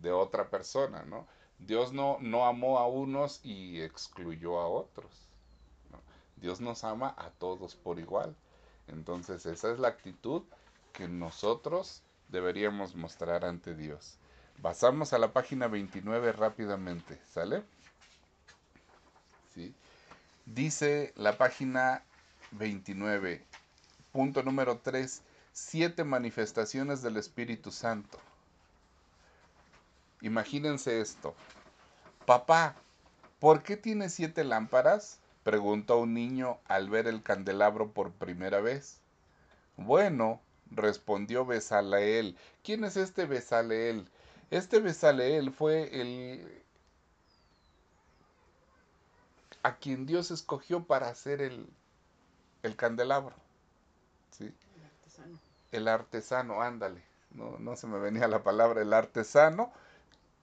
de, 0.01 0.11
otra 0.11 0.51
persona, 0.51 1.05
¿no? 1.05 1.29
Dios 1.61 1.93
no, 1.93 2.19
no 2.21 2.47
amó 2.47 2.81
a 2.81 2.89
unos 2.89 3.39
y 3.45 3.81
excluyó 3.81 4.59
a 4.59 4.67
otros. 4.67 5.29
Dios 6.35 6.61
nos 6.61 6.83
ama 6.83 7.15
a 7.17 7.31
todos 7.31 7.77
por 7.77 8.01
igual. 8.01 8.35
Entonces 8.89 9.47
esa 9.47 9.71
es 9.71 9.79
la 9.79 9.87
actitud 9.87 10.43
que 10.93 11.07
nosotros 11.07 12.03
deberíamos 12.31 12.97
mostrar 12.97 13.45
ante 13.45 13.77
Dios. 13.77 14.19
Pasamos 14.61 15.13
a 15.13 15.19
la 15.19 15.33
página 15.33 15.69
29 15.69 16.33
rápidamente, 16.33 17.21
¿sale? 17.27 17.63
Dice 20.47 21.13
la 21.17 21.39
página 21.39 22.03
29, 22.53 23.43
punto 24.13 24.43
número 24.43 24.79
3, 24.79 25.23
siete 25.53 26.05
manifestaciones 26.05 27.03
del 27.03 27.17
Espíritu 27.17 27.71
Santo. 27.71 28.19
Imagínense 30.21 31.01
esto. 31.01 31.35
Papá, 32.27 32.77
¿por 33.39 33.63
qué 33.63 33.77
tiene 33.77 34.09
siete 34.09 34.45
lámparas? 34.45 35.19
preguntó 35.45 35.99
un 35.99 36.15
niño 36.15 36.59
al 36.67 36.89
ver 36.89 37.07
el 37.07 37.23
candelabro 37.23 37.93
por 37.93 38.11
primera 38.13 38.61
vez. 38.61 38.99
Bueno, 39.77 40.41
respondió 40.71 41.45
Besaleel. 41.45 42.37
¿Quién 42.63 42.85
es 42.85 42.97
este 42.97 43.27
Besaleel? 43.27 44.09
Este 44.51 44.81
Besaleel 44.81 45.53
fue 45.53 46.01
el 46.01 46.64
a 49.65 49.79
quien 49.79 50.07
Dios 50.07 50.31
escogió 50.31 50.85
para 50.85 51.09
hacer 51.09 51.43
el, 51.43 51.67
el 52.63 52.77
candelabro. 52.77 53.35
¿sí? 54.31 54.55
El 54.77 54.85
artesano. 54.85 55.39
El 55.73 55.89
artesano, 55.89 56.63
ándale. 56.63 57.03
No, 57.31 57.59
no 57.59 57.75
se 57.75 57.89
me 57.89 57.99
venía 57.99 58.29
la 58.29 58.45
palabra, 58.45 58.83
el 58.83 58.93
artesano 58.93 59.73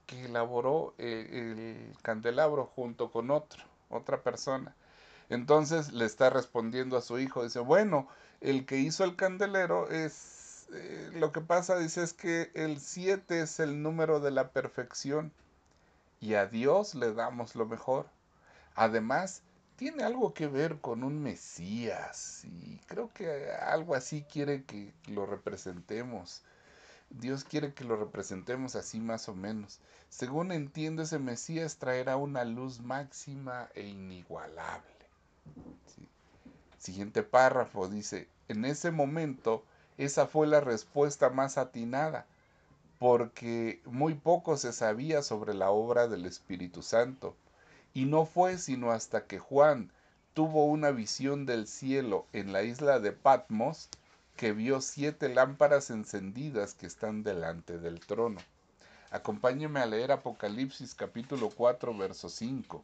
que 0.07 0.25
elaboró 0.25 0.93
el, 0.97 1.07
el 1.07 1.97
candelabro 2.01 2.65
junto 2.65 3.11
con 3.11 3.31
otro, 3.31 3.63
otra 3.89 4.23
persona. 4.23 4.75
Entonces 5.29 5.93
le 5.93 6.05
está 6.05 6.29
respondiendo 6.29 6.97
a 6.97 7.01
su 7.01 7.19
hijo, 7.19 7.43
dice, 7.43 7.59
bueno, 7.59 8.07
el 8.41 8.65
que 8.65 8.77
hizo 8.77 9.03
el 9.03 9.15
candelero 9.15 9.89
es, 9.89 10.67
eh, 10.73 11.11
lo 11.13 11.31
que 11.31 11.41
pasa, 11.41 11.77
dice, 11.77 12.03
es 12.03 12.13
que 12.13 12.51
el 12.55 12.79
7 12.79 13.41
es 13.41 13.59
el 13.59 13.83
número 13.83 14.19
de 14.19 14.31
la 14.31 14.49
perfección 14.49 15.31
y 16.21 16.35
a 16.35 16.47
Dios 16.47 16.95
le 16.95 17.13
damos 17.13 17.55
lo 17.55 17.65
mejor. 17.65 18.07
Además, 18.75 19.41
tiene 19.75 20.03
algo 20.03 20.33
que 20.33 20.47
ver 20.47 20.79
con 20.79 21.03
un 21.03 21.21
Mesías 21.21 22.45
y 22.45 22.77
creo 22.85 23.09
que 23.13 23.51
algo 23.51 23.95
así 23.95 24.23
quiere 24.23 24.63
que 24.63 24.93
lo 25.07 25.25
representemos. 25.25 26.43
Dios 27.09 27.43
quiere 27.43 27.73
que 27.73 27.83
lo 27.83 27.97
representemos 27.97 28.75
así 28.75 28.99
más 28.99 29.27
o 29.27 29.35
menos. 29.35 29.79
Según 30.09 30.51
entiendo, 30.51 31.01
ese 31.01 31.19
Mesías 31.19 31.77
traerá 31.77 32.15
una 32.15 32.45
luz 32.45 32.79
máxima 32.79 33.69
e 33.73 33.87
inigualable. 33.87 34.87
Siguiente 36.77 37.23
párrafo 37.23 37.87
dice, 37.87 38.27
en 38.47 38.65
ese 38.65 38.91
momento 38.91 39.63
esa 39.97 40.25
fue 40.25 40.47
la 40.47 40.61
respuesta 40.61 41.29
más 41.29 41.57
atinada, 41.57 42.25
porque 42.97 43.81
muy 43.85 44.13
poco 44.13 44.57
se 44.57 44.73
sabía 44.73 45.21
sobre 45.21 45.53
la 45.53 45.69
obra 45.71 46.07
del 46.07 46.25
Espíritu 46.25 46.81
Santo. 46.81 47.35
Y 47.93 48.05
no 48.05 48.25
fue 48.25 48.57
sino 48.57 48.91
hasta 48.91 49.25
que 49.25 49.39
Juan 49.39 49.91
tuvo 50.33 50.65
una 50.65 50.91
visión 50.91 51.45
del 51.45 51.67
cielo 51.67 52.25
en 52.31 52.53
la 52.53 52.63
isla 52.63 52.99
de 52.99 53.11
Patmos 53.11 53.89
que 54.37 54.53
vio 54.53 54.81
siete 54.81 55.29
lámparas 55.29 55.89
encendidas 55.89 56.73
que 56.73 56.87
están 56.87 57.23
delante 57.23 57.77
del 57.77 57.99
trono. 57.99 58.39
Acompáñeme 59.11 59.81
a 59.81 59.85
leer 59.85 60.11
Apocalipsis 60.13 60.95
capítulo 60.95 61.49
4, 61.49 61.97
verso 61.97 62.29
5. 62.29 62.81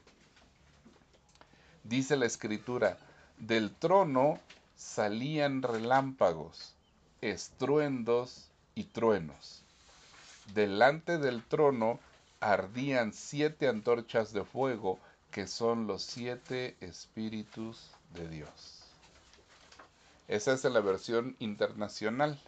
Dice 1.84 2.18
la 2.18 2.26
escritura, 2.26 2.98
del 3.38 3.74
trono 3.74 4.40
salían 4.76 5.62
relámpagos, 5.62 6.76
estruendos 7.22 8.50
y 8.76 8.84
truenos. 8.84 9.64
Delante 10.54 11.18
del 11.18 11.44
trono 11.44 12.00
ardían 12.40 13.14
siete 13.14 13.68
antorchas 13.68 14.34
de 14.34 14.44
fuego, 14.44 15.00
que 15.32 15.48
son 15.48 15.88
los 15.88 16.04
siete 16.04 16.76
espíritus 16.82 17.92
de 18.14 18.28
Dios. 18.30 18.84
Esa 20.28 20.54
es 20.54 20.64
la 20.66 20.82
versión 20.82 21.36
internacional. 21.40 22.40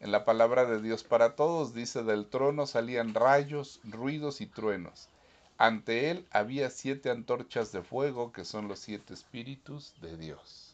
En 0.00 0.10
la 0.12 0.24
palabra 0.24 0.64
de 0.64 0.82
Dios 0.82 1.04
para 1.04 1.36
todos 1.36 1.72
dice, 1.72 2.02
del 2.02 2.26
trono 2.26 2.66
salían 2.66 3.14
rayos, 3.14 3.80
ruidos 3.84 4.40
y 4.40 4.46
truenos. 4.46 5.08
Ante 5.56 6.10
él 6.10 6.26
había 6.30 6.68
siete 6.70 7.10
antorchas 7.10 7.70
de 7.70 7.82
fuego, 7.82 8.32
que 8.32 8.44
son 8.44 8.68
los 8.68 8.80
siete 8.80 9.14
espíritus 9.14 9.94
de 10.00 10.16
Dios. 10.16 10.73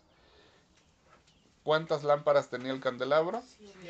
¿Cuántas 1.70 2.02
lámparas 2.02 2.48
tenía 2.48 2.72
el 2.72 2.80
candelabro? 2.80 3.44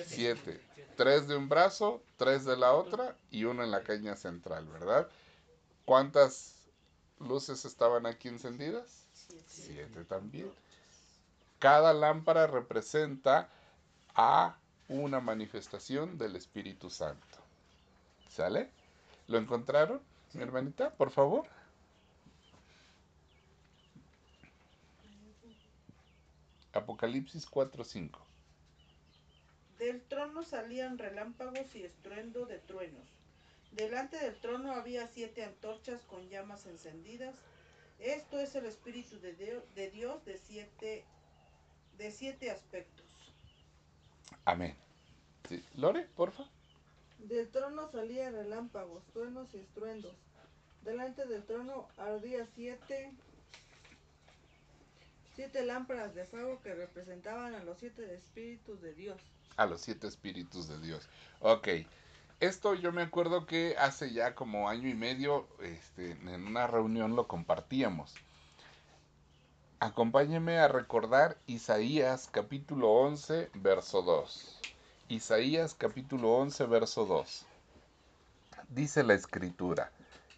Siete. 0.05 0.61
Tres 0.99 1.29
de 1.29 1.35
un 1.35 1.49
brazo, 1.49 2.03
tres 2.19 2.45
de 2.45 2.59
la 2.59 2.75
otra 2.75 3.16
y 3.31 3.45
una 3.45 3.64
en 3.64 3.71
la 3.71 3.85
caña 3.85 4.16
central, 4.16 4.66
¿verdad? 4.66 5.09
¿Cuántas 5.87 6.57
luces 7.21 7.64
estaban 7.64 8.05
aquí 8.05 8.29
encendidas? 8.29 9.07
Siete 9.47 10.05
también. 10.05 10.53
Cada 11.59 11.95
lámpara 11.95 12.47
representa 12.47 13.49
a 14.14 14.59
una 14.88 15.21
manifestación 15.21 16.19
del 16.19 16.37
Espíritu 16.37 16.90
Santo. 16.90 17.38
¿Sale? 18.29 18.69
¿Lo 19.27 19.38
encontraron, 19.38 20.03
mi 20.35 20.43
hermanita? 20.43 20.90
Por 20.90 21.11
favor. 21.11 21.47
Apocalipsis 26.81 27.47
4:5. 27.47 28.19
Del 29.79 30.03
trono 30.03 30.43
salían 30.43 30.99
relámpagos 30.99 31.75
y 31.75 31.83
estruendo 31.83 32.47
de 32.47 32.59
truenos. 32.59 33.09
Delante 33.73 34.19
del 34.19 34.38
trono 34.40 34.73
había 34.73 35.07
siete 35.07 35.45
antorchas 35.45 36.05
con 36.05 36.29
llamas 36.29 36.66
encendidas. 36.66 37.35
Esto 37.99 38.38
es 38.40 38.55
el 38.55 38.66
Espíritu 38.66 39.21
de, 39.21 39.33
de 39.75 39.90
Dios 39.90 40.25
de 40.25 40.38
siete, 40.38 41.05
de 41.97 42.11
siete 42.11 42.51
aspectos. 42.51 43.07
Amén. 44.45 44.75
Sí. 45.49 45.64
Lore, 45.77 46.09
porfa. 46.16 46.45
Del 47.19 47.49
trono 47.51 47.90
salían 47.90 48.33
relámpagos, 48.35 49.05
truenos 49.12 49.55
y 49.55 49.59
estruendos. 49.59 50.14
Delante 50.83 51.27
del 51.27 51.45
trono 51.45 51.88
ardía 51.99 52.47
siete 52.55 53.12
siete 55.40 55.64
lámparas 55.64 56.14
de 56.14 56.26
fuego 56.26 56.61
que 56.61 56.74
representaban 56.74 57.55
a 57.55 57.64
los 57.64 57.79
siete 57.79 58.12
espíritus 58.12 58.83
de 58.83 58.92
Dios. 58.92 59.18
A 59.57 59.64
los 59.64 59.81
siete 59.81 60.07
espíritus 60.07 60.68
de 60.68 60.79
Dios. 60.81 61.09
Ok. 61.40 61.66
Esto 62.40 62.74
yo 62.74 62.92
me 62.92 63.00
acuerdo 63.00 63.46
que 63.46 63.74
hace 63.79 64.12
ya 64.12 64.35
como 64.35 64.68
año 64.68 64.87
y 64.87 64.92
medio, 64.92 65.48
este, 65.62 66.11
en 66.11 66.46
una 66.46 66.66
reunión 66.66 67.16
lo 67.16 67.26
compartíamos. 67.26 68.14
Acompáñeme 69.79 70.59
a 70.59 70.68
recordar 70.68 71.38
Isaías 71.46 72.29
capítulo 72.31 72.90
11, 72.90 73.48
verso 73.55 74.03
2. 74.03 74.61
Isaías 75.09 75.72
capítulo 75.72 76.35
11, 76.35 76.66
verso 76.66 77.07
2. 77.07 77.46
Dice 78.68 79.03
la 79.05 79.14
escritura, 79.14 79.90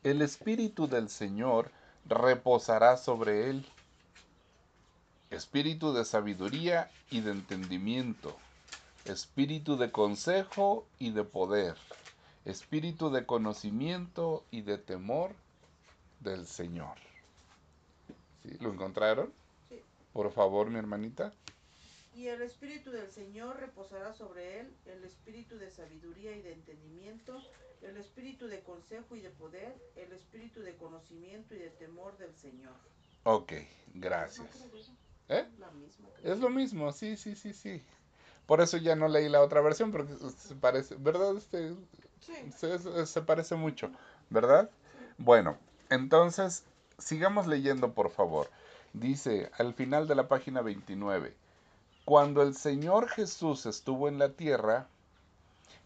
el 0.04 0.22
Espíritu 0.22 0.86
del 0.86 1.08
Señor 1.08 1.72
reposará 2.04 2.96
sobre 2.96 3.50
él 3.50 3.66
espíritu 5.42 5.92
de 5.92 6.05
sabiduría 6.05 6.88
y 7.11 7.20
de 7.20 7.33
entendimiento, 7.33 8.37
espíritu 9.07 9.76
de 9.76 9.90
consejo 9.90 10.87
y 11.00 11.11
de 11.11 11.24
poder, 11.24 11.74
espíritu 12.44 13.11
de 13.11 13.26
conocimiento 13.26 14.44
y 14.52 14.61
de 14.62 14.78
temor 14.78 15.33
del 16.20 16.46
Señor. 16.46 16.96
¿Lo 18.61 18.72
encontraron? 18.72 19.33
Sí. 19.68 19.83
Por 20.12 20.33
favor, 20.33 20.70
mi 20.70 20.78
hermanita. 20.78 21.33
Y 22.14 22.28
el 22.28 22.40
Espíritu 22.42 22.92
del 22.92 23.11
Señor 23.11 23.59
reposará 23.59 24.12
sobre 24.12 24.61
él, 24.61 24.72
el 24.87 25.02
Espíritu 25.02 25.59
de 25.59 25.72
sabiduría 25.72 26.37
y 26.37 26.42
de 26.42 26.52
entendimiento, 26.52 27.42
el 27.83 27.96
Espíritu 27.96 28.46
de 28.46 28.61
consejo 28.61 29.16
y 29.16 29.20
de 29.20 29.31
poder, 29.31 29.74
el 29.96 30.12
Espíritu 30.12 30.61
de 30.61 30.76
conocimiento 30.76 31.57
y 31.57 31.59
de 31.59 31.70
temor 31.70 32.16
del 32.18 32.33
Señor. 32.37 32.76
Ok, 33.24 33.55
gracias. 33.94 34.46
¿Eh? 35.28 35.46
Es 36.22 36.38
lo 36.38 36.50
mismo, 36.50 36.92
sí, 36.92 37.16
sí, 37.16 37.35
sí, 37.35 37.52
sí. 37.52 37.82
Por 38.46 38.61
eso 38.61 38.76
ya 38.76 38.96
no 38.96 39.08
leí 39.08 39.28
la 39.28 39.40
otra 39.40 39.61
versión, 39.61 39.92
porque 39.92 40.14
se 40.37 40.54
parece, 40.54 40.96
¿verdad? 40.96 41.37
Este, 41.37 41.74
se, 42.56 43.06
se, 43.06 43.22
parece 43.22 43.54
mucho, 43.54 43.90
¿verdad? 44.30 44.70
Bueno, 45.18 45.56
entonces, 45.90 46.64
sigamos 46.98 47.46
leyendo, 47.46 47.92
por 47.92 48.11
favor. 48.11 48.48
Dice 48.92 49.50
al 49.58 49.74
final 49.74 50.06
de 50.06 50.14
la 50.14 50.28
página 50.28 50.61
29, 50.61 51.35
cuando 52.04 52.42
el 52.42 52.54
Señor 52.54 53.08
Jesús 53.08 53.64
estuvo 53.66 54.08
en 54.08 54.18
la 54.18 54.30
tierra, 54.30 54.87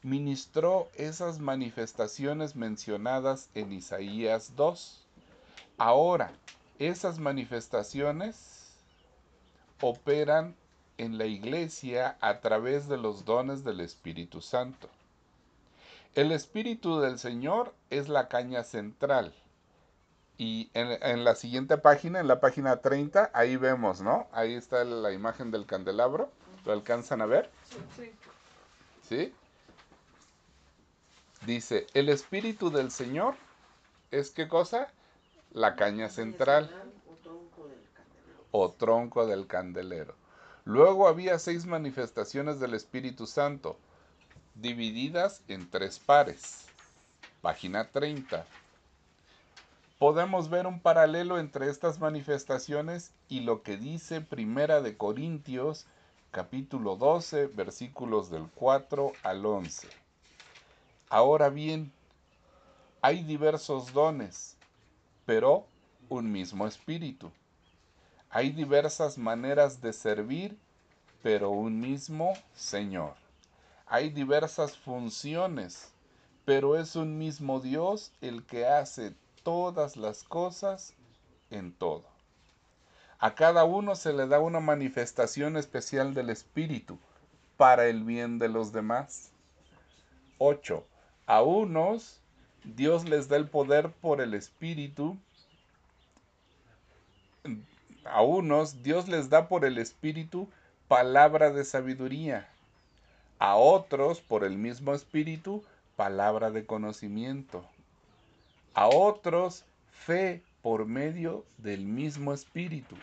ministró 0.03 0.89
esas 0.95 1.39
manifestaciones 1.39 2.57
mencionadas 2.57 3.49
en 3.55 3.73
Isaías 3.73 4.55
2. 4.57 5.05
Ahora, 5.79 6.33
esas 6.79 7.19
manifestaciones 7.19 8.56
operan 9.81 10.55
en 10.99 11.19
la 11.19 11.27
iglesia 11.27 12.17
a 12.21 12.41
través 12.41 12.89
de 12.89 12.97
los 12.97 13.25
dones 13.25 13.65
del 13.65 13.81
Espíritu 13.81 14.41
Santo. 14.41 14.89
El 16.15 16.33
Espíritu 16.33 17.01
del 17.01 17.19
Señor 17.19 17.75
es 17.91 18.09
la 18.09 18.29
caña 18.29 18.65
central. 18.65 19.35
Y 20.39 20.71
en, 20.75 21.25
la 21.25 21.35
siguiente 21.35 21.79
página, 21.79 22.21
en 22.21 22.29
la 22.29 22.41
página 22.41 22.77
30, 22.79 23.31
ahí 23.33 23.57
vemos, 23.57 24.01
¿no? 24.03 24.27
Ahí 24.33 24.55
está 24.55 24.85
la 24.85 25.13
imagen 25.13 25.51
del 25.51 25.67
candelabro. 25.67 26.31
¿Lo 26.65 26.73
alcanzan 26.73 27.23
a 27.23 27.27
ver? 27.27 27.51
Sí. 27.97 28.13
¿Sí? 29.09 29.35
Dice, 31.47 31.87
el 31.95 32.09
Espíritu 32.09 32.71
del 32.71 32.91
Señor 32.91 33.35
es 34.11 34.31
qué 34.31 34.49
cosa? 34.49 34.89
La 35.53 35.77
caña 35.77 36.09
central 36.09 36.71
o 38.59 38.73
tronco 38.73 39.27
del 39.27 39.47
candelero. 39.47 40.15
Luego 40.65 41.09
había 41.09 41.39
seis 41.39 41.67
manifestaciones 41.67 42.59
del 42.59 42.75
Espíritu 42.75 43.27
Santo, 43.27 43.79
divididas 44.55 45.43
en 45.49 45.71
tres 45.71 45.99
pares. 45.99 46.67
Página 47.43 47.91
30. 47.91 48.47
Podemos 49.99 50.51
ver 50.51 50.67
un 50.67 50.81
paralelo 50.81 51.39
entre 51.39 51.71
estas 51.71 52.01
manifestaciones 52.01 53.13
y 53.29 53.41
lo 53.41 53.63
que 53.63 53.77
dice 53.77 54.21
Primera 54.21 54.81
de 54.81 54.97
Corintios, 54.97 55.87
capítulo 56.31 56.97
12, 56.97 57.47
versículos 57.49 58.31
del 58.31 58.49
4 58.55 59.13
al 59.23 59.47
11. 59.47 59.89
Ahora 61.09 61.51
bien, 61.51 61.93
hay 63.01 63.23
diversos 63.23 63.93
dones, 63.93 64.57
pero 65.25 65.67
un 66.09 66.33
mismo 66.33 66.67
espíritu. 66.67 67.31
Hay 68.31 68.51
diversas 68.51 69.19
maneras 69.19 69.81
de 69.81 69.93
servir, 69.93 70.57
pero 71.23 71.51
un 71.51 71.81
mismo 71.81 72.35
Señor. 72.55 73.15
Hay 73.87 74.11
diversas 74.11 74.77
funciones, 74.77 75.93
pero 76.45 76.79
es 76.79 76.97
un 76.97 77.19
mismo 77.19 77.61
Dios 77.61 78.13
el 78.21 78.45
que 78.45 78.67
hace 78.67 79.15
todas 79.43 79.97
las 79.97 80.23
cosas 80.25 80.93
en 81.51 81.73
todo. 81.73 82.05
A 83.19 83.35
cada 83.35 83.65
uno 83.65 83.95
se 83.95 84.13
le 84.13 84.27
da 84.27 84.41
una 84.41 84.61
manifestación 84.61 85.57
especial 85.57 86.15
del 86.15 86.31
Espíritu 86.31 86.99
para 87.57 87.87
el 87.87 88.05
bien 88.05 88.39
de 88.39 88.49
los 88.49 88.73
demás. 88.73 89.31
8. 90.39 90.85
A 91.27 91.43
unos 91.43 92.21
Dios 92.65 93.09
les 93.09 93.29
da 93.29 93.37
el 93.37 93.49
poder 93.49 93.91
por 93.91 94.21
el 94.21 94.35
Espíritu 94.35 95.17
a 98.11 98.23
unos 98.23 98.83
Dios 98.83 99.09
les 99.09 99.29
da 99.31 99.49
por 99.49 99.65
el 99.65 99.79
Espíritu 99.79 100.49
palabra 100.89 101.51
de 101.51 101.65
sabiduría, 101.65 102.49
a 103.39 103.57
otros 103.57 104.21
por 104.21 104.45
el 104.45 104.57
mismo 104.57 104.95
Espíritu 104.95 105.63
palabra 105.97 106.51
de 106.51 106.65
conocimiento, 106.65 107.65
a 108.75 108.87
otros 108.89 109.65
fe 109.91 110.43
por 110.63 110.87
medio 110.87 111.45
del 111.59 111.85
mismo 111.85 112.33
Espíritu, 112.33 112.97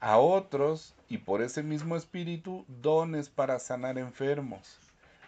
a 0.00 0.18
otros 0.18 0.94
y 1.08 1.18
por 1.18 1.42
ese 1.42 1.62
mismo 1.62 1.96
Espíritu 1.96 2.64
dones 2.82 3.28
para 3.28 3.58
sanar 3.58 3.98
enfermos, 3.98 4.78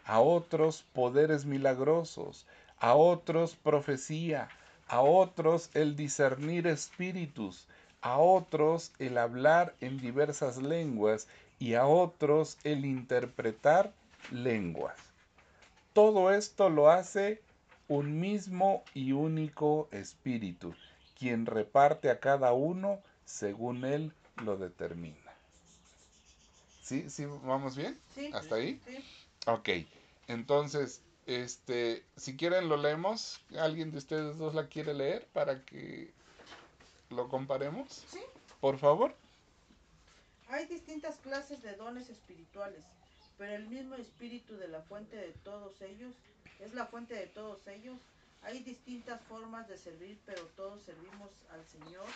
a 0.04 0.20
otros 0.20 0.84
poderes 0.92 1.44
milagrosos, 1.44 2.46
a 2.80 2.94
otros 2.94 3.56
profecía, 3.56 4.48
a 4.88 5.02
otros 5.02 5.70
el 5.74 5.96
discernir 5.96 6.66
espíritus, 6.66 7.66
a 8.00 8.18
otros 8.18 8.92
el 8.98 9.18
hablar 9.18 9.74
en 9.80 9.98
diversas 9.98 10.58
lenguas 10.58 11.28
y 11.58 11.74
a 11.74 11.86
otros 11.86 12.58
el 12.64 12.84
interpretar 12.84 13.92
lenguas. 14.30 14.96
Todo 15.92 16.32
esto 16.32 16.70
lo 16.70 16.90
hace 16.90 17.42
un 17.88 18.20
mismo 18.20 18.84
y 18.94 19.12
único 19.12 19.88
espíritu, 19.90 20.74
quien 21.18 21.46
reparte 21.46 22.10
a 22.10 22.20
cada 22.20 22.52
uno 22.52 23.00
según 23.24 23.84
él 23.84 24.12
lo 24.44 24.56
determina. 24.56 25.16
¿Sí? 26.82 27.10
¿Sí? 27.10 27.26
¿Vamos 27.44 27.76
bien? 27.76 27.98
Sí. 28.14 28.30
¿Hasta 28.32 28.54
ahí? 28.54 28.80
Sí. 28.86 29.04
Ok. 29.46 29.68
Entonces, 30.28 31.02
este, 31.26 32.04
si 32.16 32.36
quieren 32.36 32.68
lo 32.68 32.76
leemos. 32.78 33.40
¿Alguien 33.58 33.90
de 33.90 33.98
ustedes 33.98 34.38
dos 34.38 34.54
la 34.54 34.68
quiere 34.68 34.94
leer 34.94 35.26
para 35.34 35.64
que 35.64 36.12
lo 37.10 37.28
comparemos? 37.28 37.88
Sí. 38.08 38.20
Por 38.60 38.78
favor. 38.78 39.14
Hay 40.48 40.66
distintas 40.66 41.16
clases 41.18 41.62
de 41.62 41.76
dones 41.76 42.08
espirituales, 42.08 42.82
pero 43.36 43.54
el 43.54 43.68
mismo 43.68 43.94
espíritu 43.96 44.56
de 44.56 44.68
la 44.68 44.80
fuente 44.82 45.16
de 45.16 45.32
todos 45.44 45.80
ellos 45.82 46.14
es 46.60 46.74
la 46.74 46.86
fuente 46.86 47.14
de 47.14 47.26
todos 47.26 47.66
ellos. 47.66 47.98
Hay 48.42 48.60
distintas 48.62 49.20
formas 49.22 49.68
de 49.68 49.78
servir, 49.78 50.18
pero 50.24 50.42
todos 50.56 50.82
servimos 50.82 51.30
al 51.50 51.64
Señor. 51.66 52.06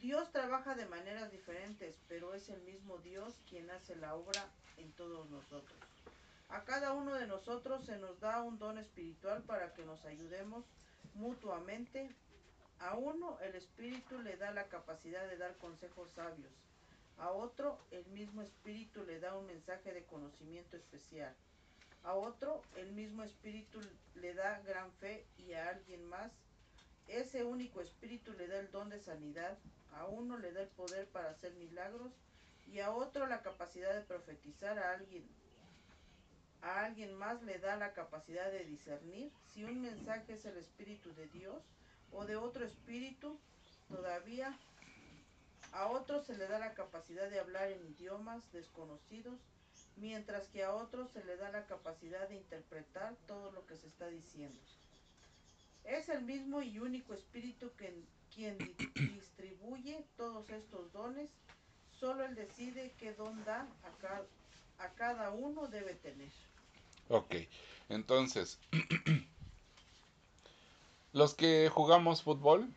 Dios 0.00 0.30
trabaja 0.32 0.74
de 0.74 0.86
maneras 0.86 1.30
diferentes, 1.30 1.96
pero 2.08 2.34
es 2.34 2.48
el 2.48 2.60
mismo 2.62 2.98
Dios 2.98 3.34
quien 3.48 3.70
hace 3.70 3.96
la 3.96 4.14
obra 4.14 4.44
en 4.76 4.90
todos 4.92 5.28
nosotros. 5.30 5.78
A 6.48 6.62
cada 6.64 6.92
uno 6.92 7.14
de 7.14 7.26
nosotros 7.26 7.84
se 7.84 7.98
nos 7.98 8.20
da 8.20 8.42
un 8.42 8.58
don 8.58 8.78
espiritual 8.78 9.42
para 9.42 9.72
que 9.74 9.84
nos 9.84 10.04
ayudemos 10.04 10.64
mutuamente. 11.14 12.10
A 12.84 12.96
uno 12.96 13.38
el 13.40 13.54
Espíritu 13.54 14.18
le 14.18 14.36
da 14.36 14.50
la 14.50 14.68
capacidad 14.68 15.26
de 15.26 15.38
dar 15.38 15.56
consejos 15.56 16.10
sabios. 16.12 16.52
A 17.16 17.30
otro 17.30 17.78
el 17.90 18.04
mismo 18.08 18.42
Espíritu 18.42 19.02
le 19.04 19.20
da 19.20 19.34
un 19.38 19.46
mensaje 19.46 19.94
de 19.94 20.04
conocimiento 20.04 20.76
especial. 20.76 21.34
A 22.02 22.12
otro 22.12 22.60
el 22.76 22.92
mismo 22.92 23.22
Espíritu 23.22 23.80
le 24.16 24.34
da 24.34 24.60
gran 24.66 24.92
fe 24.92 25.24
y 25.38 25.54
a 25.54 25.70
alguien 25.70 26.04
más 26.10 26.30
ese 27.08 27.42
único 27.42 27.80
Espíritu 27.80 28.34
le 28.34 28.48
da 28.48 28.58
el 28.58 28.70
don 28.70 28.90
de 28.90 29.00
sanidad. 29.00 29.56
A 29.94 30.04
uno 30.04 30.36
le 30.36 30.52
da 30.52 30.60
el 30.60 30.68
poder 30.68 31.06
para 31.08 31.30
hacer 31.30 31.54
milagros 31.54 32.12
y 32.66 32.80
a 32.80 32.90
otro 32.90 33.26
la 33.26 33.40
capacidad 33.40 33.94
de 33.94 34.02
profetizar 34.02 34.78
a 34.78 34.90
alguien. 34.90 35.26
A 36.60 36.84
alguien 36.84 37.14
más 37.14 37.42
le 37.44 37.58
da 37.58 37.76
la 37.76 37.94
capacidad 37.94 38.50
de 38.50 38.66
discernir 38.66 39.32
si 39.54 39.64
un 39.64 39.80
mensaje 39.80 40.34
es 40.34 40.44
el 40.44 40.58
Espíritu 40.58 41.14
de 41.14 41.28
Dios 41.28 41.62
o 42.14 42.24
de 42.24 42.36
otro 42.36 42.64
Espíritu. 42.64 43.38
Todavía 43.88 44.56
a 45.72 45.86
otro 45.88 46.22
se 46.22 46.36
le 46.36 46.46
da 46.46 46.58
la 46.58 46.74
capacidad 46.74 47.28
de 47.30 47.40
hablar 47.40 47.70
en 47.70 47.84
idiomas 47.86 48.50
desconocidos, 48.52 49.38
mientras 49.96 50.48
que 50.48 50.62
a 50.64 50.72
otro 50.74 51.06
se 51.08 51.24
le 51.24 51.36
da 51.36 51.50
la 51.50 51.66
capacidad 51.66 52.28
de 52.28 52.36
interpretar 52.36 53.14
todo 53.26 53.50
lo 53.52 53.66
que 53.66 53.76
se 53.76 53.86
está 53.88 54.08
diciendo. 54.08 54.58
Es 55.84 56.08
el 56.08 56.22
mismo 56.22 56.62
y 56.62 56.78
único 56.78 57.12
Espíritu 57.12 57.70
que, 57.76 57.92
quien 58.34 58.56
di- 58.58 58.76
distribuye 59.14 60.04
todos 60.16 60.48
estos 60.50 60.90
dones. 60.92 61.28
Solo 62.00 62.24
Él 62.24 62.34
decide 62.34 62.92
qué 62.98 63.12
don 63.12 63.44
da 63.44 63.68
a, 64.78 64.84
a 64.84 64.88
cada 64.94 65.30
uno 65.30 65.68
debe 65.68 65.94
tener. 65.94 66.30
Ok. 67.08 67.34
Entonces, 67.90 68.58
los 71.14 71.34
que 71.34 71.70
jugamos 71.72 72.22
fútbol, 72.22 72.68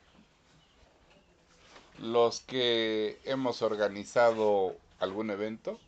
los 1.99 2.39
que 2.39 3.19
hemos 3.25 3.63
organizado 3.63 4.75
algún 4.99 5.31
evento, 5.31 5.79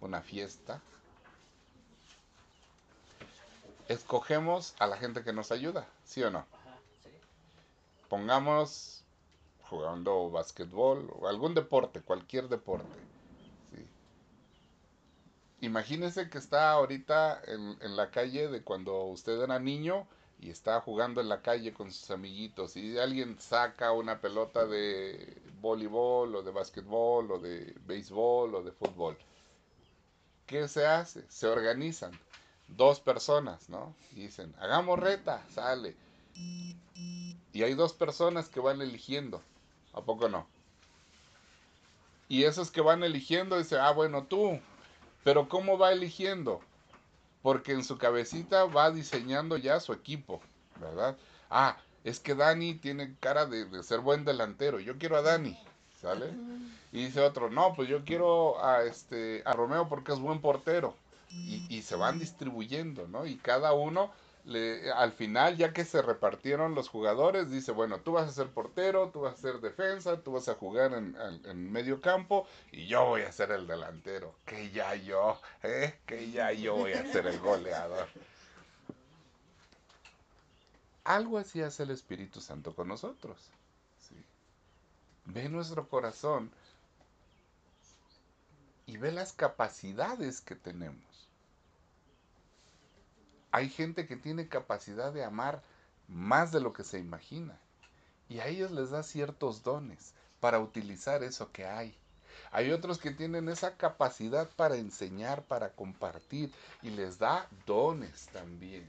una 0.00 0.22
fiesta, 0.22 0.80
escogemos 3.88 4.76
a 4.78 4.86
la 4.86 4.96
gente 4.96 5.24
que 5.24 5.32
nos 5.32 5.50
ayuda, 5.50 5.88
¿sí 6.04 6.22
o 6.22 6.30
no? 6.30 6.46
Pongamos 8.08 9.02
jugando 9.68 10.30
básquetbol 10.30 11.12
o 11.18 11.26
algún 11.26 11.54
deporte, 11.54 12.02
cualquier 12.02 12.48
deporte. 12.48 12.86
¿sí? 13.74 13.84
Imagínese 15.60 16.30
que 16.30 16.38
está 16.38 16.70
ahorita 16.70 17.42
en, 17.48 17.76
en 17.80 17.96
la 17.96 18.12
calle 18.12 18.46
de 18.46 18.62
cuando 18.62 19.02
usted 19.06 19.42
era 19.42 19.58
niño 19.58 20.06
y 20.42 20.50
está 20.50 20.80
jugando 20.80 21.20
en 21.20 21.28
la 21.28 21.40
calle 21.40 21.72
con 21.72 21.92
sus 21.92 22.10
amiguitos 22.10 22.76
y 22.76 22.98
alguien 22.98 23.38
saca 23.38 23.92
una 23.92 24.20
pelota 24.20 24.66
de 24.66 25.40
voleibol 25.60 26.34
o 26.34 26.42
de 26.42 26.50
básquetbol 26.50 27.30
o 27.30 27.38
de 27.38 27.72
béisbol 27.86 28.56
o 28.56 28.62
de 28.64 28.72
fútbol. 28.72 29.16
¿Qué 30.46 30.66
se 30.66 30.84
hace? 30.84 31.24
Se 31.28 31.46
organizan 31.46 32.10
dos 32.66 32.98
personas, 32.98 33.68
¿no? 33.68 33.94
Dicen, 34.10 34.52
hagamos 34.58 34.98
reta, 34.98 35.44
sale. 35.48 35.94
Y 36.34 37.62
hay 37.62 37.74
dos 37.74 37.92
personas 37.92 38.48
que 38.48 38.58
van 38.58 38.82
eligiendo. 38.82 39.40
¿A 39.92 40.00
poco 40.00 40.28
no? 40.28 40.48
Y 42.28 42.44
esos 42.44 42.72
que 42.72 42.80
van 42.80 43.04
eligiendo 43.04 43.58
dicen, 43.58 43.78
ah, 43.80 43.92
bueno, 43.92 44.24
tú. 44.24 44.58
Pero 45.22 45.48
¿cómo 45.48 45.78
va 45.78 45.92
eligiendo? 45.92 46.60
Porque 47.42 47.72
en 47.72 47.84
su 47.84 47.98
cabecita 47.98 48.64
va 48.64 48.90
diseñando 48.90 49.56
ya 49.56 49.80
su 49.80 49.92
equipo, 49.92 50.40
¿verdad? 50.80 51.16
Ah, 51.50 51.76
es 52.04 52.20
que 52.20 52.34
Dani 52.34 52.74
tiene 52.74 53.16
cara 53.20 53.46
de, 53.46 53.64
de 53.64 53.82
ser 53.82 54.00
buen 54.00 54.24
delantero. 54.24 54.80
Yo 54.80 54.98
quiero 54.98 55.16
a 55.16 55.22
Dani, 55.22 55.58
¿sale? 56.00 56.32
Y 56.92 57.04
dice 57.06 57.20
otro, 57.20 57.50
no, 57.50 57.74
pues 57.74 57.88
yo 57.88 58.04
quiero 58.04 58.64
a 58.64 58.82
este 58.84 59.42
a 59.44 59.52
Romeo 59.52 59.88
porque 59.88 60.12
es 60.12 60.18
buen 60.18 60.40
portero. 60.40 60.94
Y, 61.30 61.64
y 61.70 61.82
se 61.82 61.96
van 61.96 62.18
distribuyendo, 62.18 63.08
¿no? 63.08 63.24
Y 63.24 63.36
cada 63.36 63.72
uno 63.72 64.10
le, 64.44 64.90
al 64.92 65.12
final, 65.12 65.56
ya 65.56 65.72
que 65.72 65.84
se 65.84 66.02
repartieron 66.02 66.74
los 66.74 66.88
jugadores, 66.88 67.50
dice, 67.50 67.72
bueno, 67.72 68.00
tú 68.00 68.12
vas 68.12 68.28
a 68.28 68.32
ser 68.32 68.48
portero, 68.48 69.10
tú 69.10 69.20
vas 69.22 69.34
a 69.34 69.36
ser 69.42 69.60
defensa, 69.60 70.20
tú 70.22 70.32
vas 70.32 70.48
a 70.48 70.54
jugar 70.54 70.92
en, 70.94 71.16
en- 71.16 71.46
en 71.46 71.72
medio 71.72 72.00
campo 72.00 72.46
y 72.72 72.86
yo 72.86 73.04
voy 73.06 73.22
a 73.22 73.32
ser 73.32 73.52
el 73.52 73.66
delantero. 73.66 74.34
Que 74.46 74.70
ya 74.70 74.94
yo, 74.96 75.40
¿eh? 75.62 75.94
Que 76.06 76.30
ya 76.30 76.52
yo 76.52 76.76
voy 76.76 76.92
a 76.94 77.04
ser 77.06 77.26
el 77.26 77.38
goleador. 77.40 78.08
Algo 81.04 81.38
así 81.38 81.62
hace 81.62 81.84
el 81.84 81.90
Espíritu 81.90 82.40
Santo 82.40 82.74
con 82.74 82.88
nosotros. 82.88 83.38
¿sí? 84.08 84.16
Ve 85.24 85.48
nuestro 85.48 85.88
corazón 85.88 86.50
y 88.86 88.96
ve 88.96 89.10
las 89.10 89.32
capacidades 89.32 90.40
que 90.40 90.54
tenemos. 90.54 91.11
Hay 93.52 93.68
gente 93.68 94.06
que 94.06 94.16
tiene 94.16 94.48
capacidad 94.48 95.12
de 95.12 95.24
amar 95.24 95.62
más 96.08 96.52
de 96.52 96.60
lo 96.60 96.72
que 96.72 96.84
se 96.84 96.98
imagina. 96.98 97.58
Y 98.28 98.40
a 98.40 98.46
ellos 98.46 98.70
les 98.70 98.90
da 98.90 99.02
ciertos 99.02 99.62
dones 99.62 100.14
para 100.40 100.58
utilizar 100.58 101.22
eso 101.22 101.52
que 101.52 101.66
hay. 101.66 101.94
Hay 102.50 102.70
otros 102.70 102.98
que 102.98 103.10
tienen 103.10 103.48
esa 103.48 103.76
capacidad 103.76 104.48
para 104.56 104.76
enseñar, 104.76 105.44
para 105.44 105.70
compartir, 105.70 106.50
y 106.82 106.90
les 106.90 107.18
da 107.18 107.46
dones 107.66 108.28
también. 108.32 108.86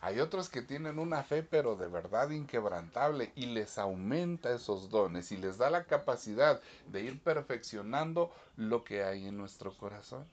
Hay 0.00 0.20
otros 0.20 0.48
que 0.48 0.62
tienen 0.62 0.98
una 0.98 1.22
fe, 1.22 1.42
pero 1.42 1.76
de 1.76 1.88
verdad 1.88 2.30
inquebrantable, 2.30 3.32
y 3.34 3.46
les 3.46 3.78
aumenta 3.78 4.54
esos 4.54 4.90
dones 4.90 5.32
y 5.32 5.38
les 5.38 5.58
da 5.58 5.70
la 5.70 5.84
capacidad 5.84 6.60
de 6.86 7.02
ir 7.02 7.20
perfeccionando 7.20 8.32
lo 8.56 8.84
que 8.84 9.02
hay 9.02 9.26
en 9.26 9.36
nuestro 9.36 9.76
corazón. 9.76 10.24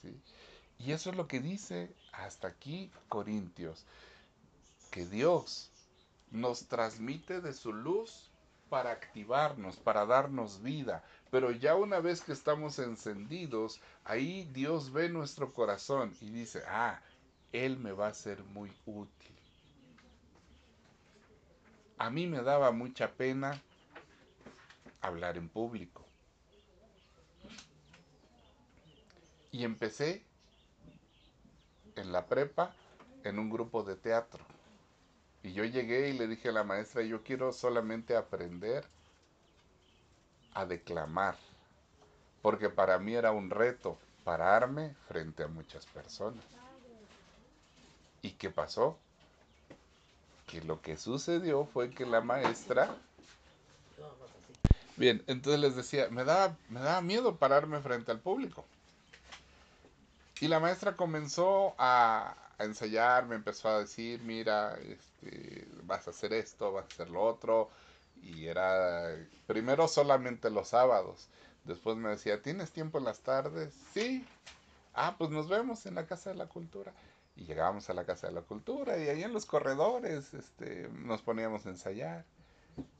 ¿Sí? 0.00 0.14
Y 0.78 0.92
eso 0.92 1.10
es 1.10 1.16
lo 1.16 1.26
que 1.26 1.40
dice 1.40 1.94
hasta 2.12 2.48
aquí 2.48 2.90
Corintios, 3.08 3.84
que 4.90 5.06
Dios 5.06 5.70
nos 6.30 6.66
transmite 6.66 7.40
de 7.40 7.52
su 7.52 7.72
luz 7.72 8.30
para 8.68 8.92
activarnos, 8.92 9.76
para 9.76 10.06
darnos 10.06 10.62
vida. 10.62 11.02
Pero 11.30 11.50
ya 11.50 11.74
una 11.74 12.00
vez 12.00 12.20
que 12.20 12.32
estamos 12.32 12.78
encendidos, 12.78 13.80
ahí 14.04 14.48
Dios 14.52 14.92
ve 14.92 15.08
nuestro 15.08 15.52
corazón 15.52 16.14
y 16.20 16.30
dice, 16.30 16.62
ah, 16.68 17.00
Él 17.52 17.78
me 17.78 17.92
va 17.92 18.08
a 18.08 18.14
ser 18.14 18.42
muy 18.44 18.72
útil. 18.86 19.36
A 21.98 22.10
mí 22.10 22.26
me 22.26 22.42
daba 22.42 22.70
mucha 22.70 23.10
pena 23.10 23.60
hablar 25.00 25.36
en 25.36 25.48
público. 25.48 26.04
Y 29.50 29.64
empecé 29.64 30.27
en 31.98 32.12
la 32.12 32.26
prepa 32.26 32.72
en 33.24 33.38
un 33.38 33.50
grupo 33.50 33.82
de 33.82 33.96
teatro. 33.96 34.44
Y 35.42 35.52
yo 35.52 35.64
llegué 35.64 36.08
y 36.08 36.18
le 36.18 36.26
dije 36.26 36.48
a 36.48 36.52
la 36.52 36.64
maestra, 36.64 37.02
yo 37.02 37.22
quiero 37.22 37.52
solamente 37.52 38.16
aprender 38.16 38.84
a 40.54 40.66
declamar, 40.66 41.36
porque 42.42 42.68
para 42.68 42.98
mí 42.98 43.14
era 43.14 43.30
un 43.32 43.50
reto 43.50 43.96
pararme 44.24 44.94
frente 45.06 45.44
a 45.44 45.48
muchas 45.48 45.86
personas. 45.86 46.44
¿Y 48.22 48.32
qué 48.32 48.50
pasó? 48.50 48.98
que 50.48 50.62
lo 50.62 50.80
que 50.80 50.96
sucedió 50.96 51.66
fue 51.66 51.90
que 51.90 52.04
la 52.06 52.20
maestra... 52.20 52.96
Bien, 54.96 55.22
entonces 55.28 55.60
les 55.60 55.76
decía, 55.76 56.08
me 56.10 56.24
daba, 56.24 56.56
me 56.70 56.80
daba 56.80 57.00
miedo 57.02 57.36
pararme 57.36 57.80
frente 57.80 58.10
al 58.10 58.18
público. 58.18 58.64
Y 60.40 60.48
la 60.48 60.60
maestra 60.60 60.96
comenzó 60.96 61.74
a, 61.78 62.36
a 62.58 62.64
ensayar, 62.64 63.26
me 63.26 63.36
empezó 63.36 63.68
a 63.68 63.80
decir, 63.80 64.22
mira, 64.22 64.76
este, 64.78 65.66
vas 65.84 66.06
a 66.06 66.10
hacer 66.10 66.32
esto, 66.32 66.72
vas 66.72 66.84
a 66.84 66.88
hacer 66.88 67.10
lo 67.10 67.22
otro. 67.22 67.70
Y 68.22 68.46
era 68.46 69.16
primero 69.46 69.88
solamente 69.88 70.50
los 70.50 70.68
sábados. 70.68 71.28
Después 71.64 71.96
me 71.96 72.10
decía, 72.10 72.42
¿tienes 72.42 72.72
tiempo 72.72 72.98
en 72.98 73.04
las 73.04 73.20
tardes? 73.20 73.74
Sí. 73.92 74.26
Ah, 74.94 75.16
pues 75.18 75.30
nos 75.30 75.48
vemos 75.48 75.86
en 75.86 75.94
la 75.94 76.06
Casa 76.06 76.30
de 76.30 76.36
la 76.36 76.46
Cultura. 76.46 76.92
Y 77.36 77.44
llegábamos 77.44 77.88
a 77.88 77.94
la 77.94 78.04
Casa 78.04 78.26
de 78.26 78.32
la 78.32 78.42
Cultura 78.42 78.98
y 78.98 79.08
ahí 79.08 79.22
en 79.22 79.32
los 79.32 79.46
corredores 79.46 80.34
este, 80.34 80.88
nos 80.92 81.22
poníamos 81.22 81.66
a 81.66 81.70
ensayar. 81.70 82.24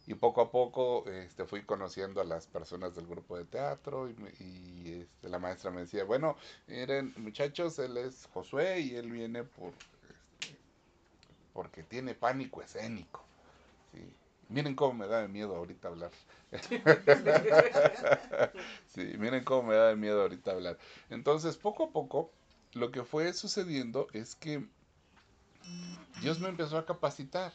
Y 0.09 0.15
poco 0.15 0.41
a 0.41 0.51
poco 0.51 1.07
este, 1.07 1.45
fui 1.45 1.65
conociendo 1.65 2.23
a 2.23 2.25
las 2.25 2.47
personas 2.47 2.95
del 2.95 3.07
grupo 3.07 3.37
de 3.37 3.45
teatro 3.45 4.09
y, 4.09 5.03
este, 5.03 5.29
la 5.29 5.39
maestra 5.39 5.71
me 5.71 5.83
decía, 5.83 6.05
bueno, 6.05 6.35
miren 6.67 7.13
muchachos, 7.19 7.79
él 7.79 7.99
es 7.99 8.27
Josué 8.33 8.81
y 8.81 8.97
él 8.97 9.11
viene 9.11 9.45
por, 9.45 9.75
este, 10.09 10.59
porque 11.53 11.83
tiene 11.83 12.15
pánico 12.15 12.63
escénico. 12.63 13.23
Miren 14.49 14.75
cómo 14.75 14.95
me 14.95 15.07
da 15.07 15.21
de 15.21 15.29
miedo 15.29 15.55
ahorita 15.55 15.89
hablar. 15.89 16.11
sí, 18.87 19.13
miren 19.19 19.45
cómo 19.45 19.69
me 19.69 19.75
da 19.75 19.89
de 19.89 19.97
miedo 19.97 20.23
ahorita 20.23 20.53
hablar. 20.53 20.79
Entonces, 21.11 21.59
poco 21.59 21.85
a 21.85 21.91
poco, 21.91 22.33
lo 22.73 22.91
que 22.91 23.05
fue 23.05 23.31
sucediendo 23.35 24.07
es 24.15 24.37
que 24.37 24.67
Dios 26.23 26.41
me 26.41 26.49
empezó 26.49 26.79
a 26.79 26.87
capacitar. 26.87 27.53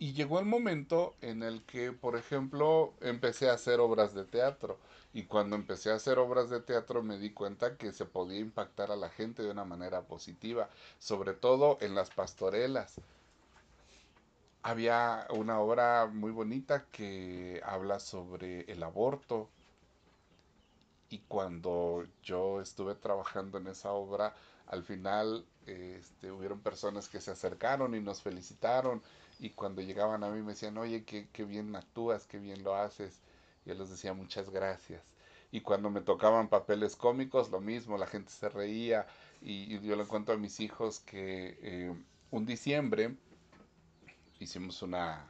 Y 0.00 0.14
llegó 0.14 0.40
el 0.40 0.46
momento 0.46 1.14
en 1.20 1.42
el 1.42 1.62
que, 1.64 1.92
por 1.92 2.16
ejemplo, 2.16 2.94
empecé 3.02 3.50
a 3.50 3.52
hacer 3.52 3.80
obras 3.80 4.14
de 4.14 4.24
teatro. 4.24 4.78
Y 5.12 5.24
cuando 5.24 5.56
empecé 5.56 5.90
a 5.90 5.96
hacer 5.96 6.18
obras 6.18 6.48
de 6.48 6.60
teatro 6.60 7.02
me 7.02 7.18
di 7.18 7.32
cuenta 7.32 7.76
que 7.76 7.92
se 7.92 8.06
podía 8.06 8.38
impactar 8.40 8.90
a 8.90 8.96
la 8.96 9.10
gente 9.10 9.42
de 9.42 9.50
una 9.50 9.66
manera 9.66 10.00
positiva, 10.00 10.70
sobre 10.98 11.34
todo 11.34 11.76
en 11.82 11.94
las 11.94 12.08
pastorelas. 12.08 12.98
Había 14.62 15.26
una 15.28 15.60
obra 15.60 16.06
muy 16.06 16.30
bonita 16.32 16.86
que 16.90 17.60
habla 17.62 18.00
sobre 18.00 18.62
el 18.72 18.82
aborto. 18.82 19.50
Y 21.10 21.18
cuando 21.28 22.06
yo 22.22 22.62
estuve 22.62 22.94
trabajando 22.94 23.58
en 23.58 23.66
esa 23.66 23.92
obra, 23.92 24.34
al 24.66 24.82
final 24.82 25.44
este, 25.66 26.30
hubieron 26.30 26.60
personas 26.60 27.08
que 27.10 27.20
se 27.20 27.32
acercaron 27.32 27.94
y 27.94 28.00
nos 28.00 28.22
felicitaron 28.22 29.02
y 29.40 29.50
cuando 29.50 29.80
llegaban 29.80 30.22
a 30.22 30.28
mí 30.28 30.42
me 30.42 30.52
decían, 30.52 30.76
oye, 30.76 31.04
qué, 31.04 31.28
qué 31.32 31.44
bien 31.44 31.74
actúas, 31.74 32.26
qué 32.26 32.38
bien 32.38 32.62
lo 32.62 32.76
haces. 32.76 33.22
Yo 33.64 33.72
les 33.74 33.88
decía, 33.88 34.12
muchas 34.12 34.50
gracias. 34.50 35.02
Y 35.50 35.62
cuando 35.62 35.88
me 35.88 36.02
tocaban 36.02 36.48
papeles 36.48 36.94
cómicos, 36.94 37.50
lo 37.50 37.60
mismo, 37.60 37.96
la 37.96 38.06
gente 38.06 38.30
se 38.30 38.50
reía. 38.50 39.06
Y, 39.40 39.80
yo 39.80 39.96
le 39.96 40.04
cuento 40.04 40.32
a 40.32 40.36
mis 40.36 40.60
hijos 40.60 41.00
que 41.00 41.58
eh, 41.62 41.94
un 42.30 42.44
diciembre 42.44 43.16
hicimos 44.38 44.82
una, 44.82 45.26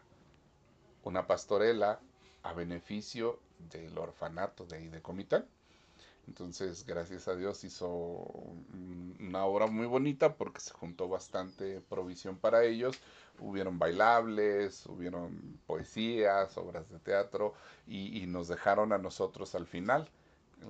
una 1.04 1.28
pastorela 1.28 2.00
a 2.42 2.52
beneficio 2.52 3.38
del 3.70 3.96
orfanato 3.96 4.66
de 4.66 4.76
ahí 4.76 4.88
de 4.88 5.00
Comitán. 5.00 5.46
Entonces, 6.30 6.86
gracias 6.86 7.26
a 7.26 7.34
Dios 7.34 7.64
hizo 7.64 7.88
una 9.18 9.44
obra 9.44 9.66
muy 9.66 9.86
bonita 9.86 10.36
porque 10.36 10.60
se 10.60 10.70
juntó 10.72 11.08
bastante 11.08 11.80
provisión 11.80 12.36
para 12.36 12.62
ellos. 12.62 12.96
Hubieron 13.40 13.80
bailables, 13.80 14.86
hubieron 14.86 15.58
poesías, 15.66 16.56
obras 16.56 16.88
de 16.88 17.00
teatro 17.00 17.54
y, 17.88 18.28
nos 18.28 18.46
dejaron 18.46 18.92
a 18.92 18.98
nosotros 18.98 19.56
al 19.56 19.66
final 19.66 20.08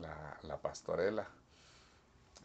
la, 0.01 0.57
pastorela. 0.63 1.29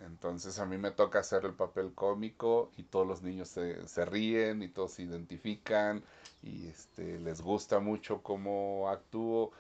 Entonces 0.02 0.60
a 0.60 0.66
mí 0.66 0.78
me 0.78 0.92
toca 0.92 1.20
hacer 1.20 1.46
el 1.46 1.54
papel 1.54 1.94
cómico 1.94 2.70
y 2.76 2.84
todos 2.84 3.08
los 3.08 3.22
niños 3.22 3.48
se, 3.48 3.88
se 3.88 4.04
ríen 4.04 4.62
y 4.62 4.68
todos 4.68 4.92
se 4.92 5.04
identifican 5.04 6.04
y 6.44 6.68
este, 6.68 7.18
les 7.20 7.40
gusta 7.40 7.80
mucho 7.80 8.22
cómo 8.22 8.90
actúo 8.90 9.54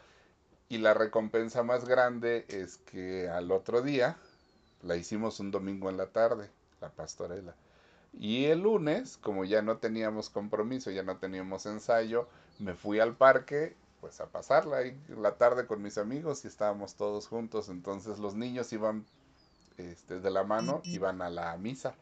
y 0.70 0.78
la 0.80 0.94
recompensa 0.94 1.64
más 1.64 1.86
grande 1.86 2.46
es 2.48 2.78
que 2.78 3.30
al 3.30 3.52
otro 3.52 3.82
día, 3.82 4.18
la 4.82 4.96
hicimos 4.96 5.40
un 5.40 5.52
domingo 5.52 5.90
en 5.90 5.98
la 5.98 6.08
tarde, 6.08 6.50
la 6.82 6.90
pastorela. 6.90 7.56
Y 8.18 8.46
el 8.46 8.62
lunes, 8.62 9.18
como 9.18 9.46
ya 9.46 9.62
no 9.62 9.78
teníamos 9.78 10.30
compromiso, 10.30 10.90
ya 10.92 11.04
no 11.04 11.18
teníamos 11.18 11.66
ensayo, 11.66 12.28
me 12.60 12.74
fui 12.74 13.00
al 13.00 13.16
parque 13.16 13.76
pues 14.00 14.22
a 14.22 14.28
pasarla 14.28 14.78
ahí 14.78 14.96
la 15.10 15.36
tarde 15.36 15.66
con 15.66 15.82
mis 15.82 15.98
amigos 15.98 16.46
y 16.46 16.48
estábamos 16.48 16.96
todos 16.96 17.28
juntos. 17.28 17.70
Entonces 17.70 18.20
los 18.20 18.36
niños 18.36 18.72
iban 18.72 19.06
este, 19.78 20.20
de 20.20 20.32
la 20.32 20.44
mano, 20.44 20.82
iban 20.86 21.22
a 21.22 21.30
la 21.30 21.58
misa. 21.58 21.96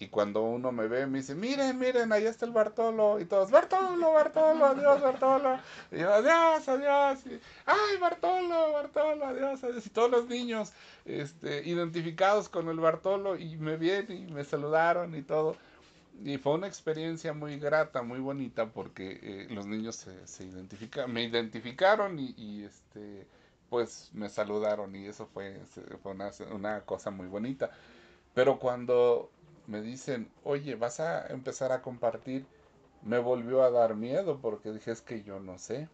Y 0.00 0.08
cuando 0.08 0.42
uno 0.42 0.70
me 0.70 0.86
ve, 0.86 1.06
me 1.06 1.18
dice, 1.18 1.34
miren, 1.34 1.78
miren, 1.78 2.12
ahí 2.12 2.24
está 2.24 2.46
el 2.46 2.52
Bartolo. 2.52 3.18
Y 3.18 3.24
todos, 3.24 3.50
Bartolo, 3.50 4.12
Bartolo, 4.12 4.66
adiós, 4.66 5.00
Bartolo. 5.00 5.58
Y 5.90 5.98
yo, 5.98 6.14
adiós, 6.14 6.68
adiós. 6.68 7.18
Ay, 7.66 7.98
Bartolo, 8.00 8.72
Bartolo, 8.72 9.26
adiós, 9.26 9.64
adiós. 9.64 9.86
Y 9.86 9.90
todos 9.90 10.10
los 10.10 10.28
niños 10.28 10.72
este, 11.04 11.68
identificados 11.68 12.48
con 12.48 12.68
el 12.68 12.78
Bartolo 12.78 13.36
y 13.36 13.56
me 13.56 13.76
vienen 13.76 14.28
y 14.28 14.32
me 14.32 14.44
saludaron 14.44 15.16
y 15.16 15.22
todo. 15.22 15.56
Y 16.24 16.38
fue 16.38 16.54
una 16.54 16.68
experiencia 16.68 17.32
muy 17.32 17.58
grata, 17.58 18.02
muy 18.02 18.20
bonita, 18.20 18.66
porque 18.66 19.18
eh, 19.22 19.46
los 19.50 19.66
niños 19.66 19.96
se, 19.96 20.26
se 20.26 20.44
identifican, 20.44 21.12
me 21.12 21.24
identificaron 21.24 22.18
y, 22.18 22.34
y, 22.36 22.64
este, 22.64 23.26
pues 23.68 24.10
me 24.12 24.28
saludaron 24.28 24.94
y 24.96 25.06
eso 25.06 25.26
fue, 25.26 25.60
fue 26.02 26.12
una, 26.12 26.30
una 26.52 26.80
cosa 26.82 27.10
muy 27.10 27.26
bonita. 27.26 27.70
Pero 28.34 28.58
cuando 28.58 29.30
me 29.68 29.82
dicen, 29.82 30.32
oye, 30.44 30.74
vas 30.76 30.98
a 30.98 31.26
empezar 31.26 31.72
a 31.72 31.82
compartir, 31.82 32.46
me 33.02 33.18
volvió 33.18 33.62
a 33.62 33.70
dar 33.70 33.94
miedo 33.94 34.40
porque 34.40 34.72
dije, 34.72 34.90
es 34.90 35.02
que 35.02 35.22
yo 35.22 35.40
no 35.40 35.58
sé. 35.58 35.88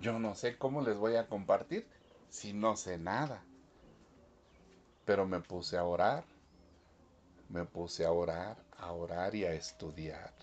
Yo 0.00 0.18
no 0.18 0.34
sé 0.34 0.58
cómo 0.58 0.82
les 0.82 0.98
voy 0.98 1.16
a 1.16 1.26
compartir 1.26 1.86
si 2.28 2.52
no 2.52 2.76
sé 2.76 2.98
nada. 2.98 3.42
Pero 5.06 5.26
me 5.26 5.40
puse 5.40 5.78
a 5.78 5.84
orar, 5.84 6.24
me 7.48 7.64
puse 7.64 8.04
a 8.04 8.12
orar, 8.12 8.58
a 8.76 8.92
orar 8.92 9.34
y 9.34 9.44
a 9.46 9.54
estudiar. 9.54 10.34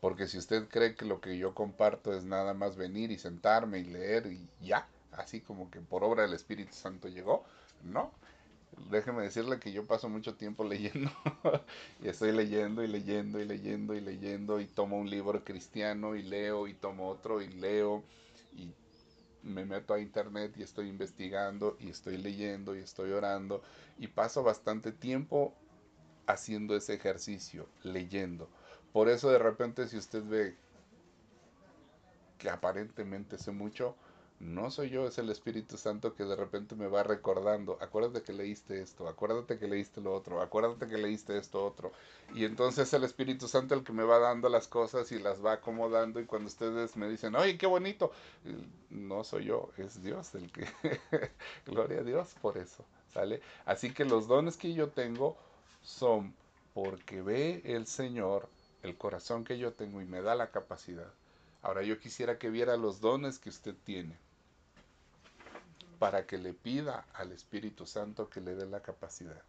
Porque 0.00 0.26
si 0.26 0.36
usted 0.36 0.66
cree 0.68 0.96
que 0.96 1.04
lo 1.04 1.20
que 1.20 1.38
yo 1.38 1.54
comparto 1.54 2.12
es 2.12 2.24
nada 2.24 2.54
más 2.54 2.76
venir 2.76 3.12
y 3.12 3.18
sentarme 3.18 3.78
y 3.78 3.84
leer 3.84 4.26
y 4.26 4.48
ya, 4.60 4.88
así 5.12 5.40
como 5.40 5.70
que 5.70 5.80
por 5.80 6.02
obra 6.02 6.22
del 6.22 6.34
Espíritu 6.34 6.72
Santo 6.72 7.06
llegó, 7.06 7.44
no, 7.84 8.10
déjeme 8.90 9.22
decirle 9.22 9.58
que 9.58 9.72
yo 9.72 9.86
paso 9.86 10.08
mucho 10.08 10.34
tiempo 10.34 10.64
leyendo 10.64 11.10
y 12.02 12.08
estoy 12.08 12.32
leyendo 12.32 12.82
y 12.82 12.88
leyendo 12.88 13.40
y 13.40 13.44
leyendo 13.44 13.94
y 13.94 14.00
leyendo 14.00 14.60
y 14.60 14.66
tomo 14.66 14.98
un 14.98 15.10
libro 15.10 15.44
cristiano 15.44 16.14
y 16.14 16.22
leo 16.22 16.68
y 16.68 16.74
tomo 16.74 17.08
otro 17.08 17.42
y 17.42 17.48
leo 17.48 18.02
y 18.54 18.72
me 19.42 19.64
meto 19.64 19.94
a 19.94 20.00
internet 20.00 20.54
y 20.56 20.62
estoy 20.62 20.88
investigando 20.88 21.76
y 21.80 21.90
estoy 21.90 22.16
leyendo 22.16 22.76
y 22.76 22.80
estoy 22.80 23.12
orando 23.12 23.62
y 23.98 24.08
paso 24.08 24.42
bastante 24.42 24.92
tiempo 24.92 25.54
haciendo 26.26 26.76
ese 26.76 26.94
ejercicio, 26.94 27.68
leyendo. 27.84 28.48
Por 28.92 29.08
eso 29.08 29.30
de 29.30 29.38
repente 29.38 29.86
si 29.86 29.96
usted 29.96 30.24
ve 30.24 30.56
que 32.38 32.50
aparentemente 32.50 33.38
sé 33.38 33.52
mucho, 33.52 33.94
no 34.38 34.70
soy 34.70 34.90
yo, 34.90 35.06
es 35.06 35.16
el 35.16 35.30
Espíritu 35.30 35.78
Santo 35.78 36.14
que 36.14 36.24
de 36.24 36.36
repente 36.36 36.74
me 36.74 36.88
va 36.88 37.02
recordando, 37.02 37.78
acuérdate 37.80 38.22
que 38.22 38.34
leíste 38.34 38.82
esto, 38.82 39.08
acuérdate 39.08 39.58
que 39.58 39.66
leíste 39.66 40.02
lo 40.02 40.14
otro, 40.14 40.42
acuérdate 40.42 40.86
que 40.88 40.98
leíste 40.98 41.38
esto 41.38 41.64
otro. 41.64 41.92
Y 42.34 42.44
entonces 42.44 42.92
el 42.92 43.04
Espíritu 43.04 43.48
Santo 43.48 43.74
el 43.74 43.82
que 43.82 43.94
me 43.94 44.04
va 44.04 44.18
dando 44.18 44.50
las 44.50 44.68
cosas 44.68 45.10
y 45.10 45.18
las 45.18 45.42
va 45.44 45.52
acomodando 45.52 46.20
y 46.20 46.26
cuando 46.26 46.48
ustedes 46.48 46.96
me 46.96 47.08
dicen, 47.08 47.34
oye, 47.34 47.56
qué 47.56 47.66
bonito, 47.66 48.12
no 48.90 49.24
soy 49.24 49.46
yo, 49.46 49.70
es 49.78 50.02
Dios 50.02 50.34
el 50.34 50.52
que, 50.52 50.66
gloria 51.66 52.00
a 52.00 52.04
Dios 52.04 52.34
por 52.42 52.58
eso, 52.58 52.84
¿sale? 53.14 53.40
Así 53.64 53.94
que 53.94 54.04
los 54.04 54.28
dones 54.28 54.58
que 54.58 54.74
yo 54.74 54.90
tengo 54.90 55.38
son 55.82 56.34
porque 56.74 57.22
ve 57.22 57.62
el 57.64 57.86
Señor 57.86 58.50
el 58.82 58.98
corazón 58.98 59.44
que 59.44 59.56
yo 59.56 59.72
tengo 59.72 60.02
y 60.02 60.04
me 60.04 60.20
da 60.20 60.34
la 60.34 60.50
capacidad. 60.50 61.10
Ahora 61.62 61.82
yo 61.82 61.98
quisiera 61.98 62.38
que 62.38 62.50
viera 62.50 62.76
los 62.76 63.00
dones 63.00 63.38
que 63.38 63.48
usted 63.48 63.74
tiene 63.82 64.25
para 65.98 66.26
que 66.26 66.38
le 66.38 66.52
pida 66.52 67.06
al 67.14 67.32
Espíritu 67.32 67.86
Santo 67.86 68.28
que 68.28 68.40
le 68.40 68.54
dé 68.54 68.66
la 68.66 68.82
capacidad. 68.82 69.42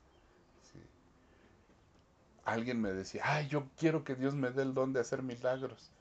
Alguien 2.46 2.80
me 2.80 2.94
decía, 2.94 3.24
ay, 3.26 3.50
yo 3.50 3.68
quiero 3.78 4.06
que 4.06 4.16
Dios 4.16 4.34
me 4.34 4.52
dé 4.52 4.62
el 4.62 4.74
don 4.74 4.94
de 4.94 5.02
hacer 5.02 5.22
milagros. 5.22 5.92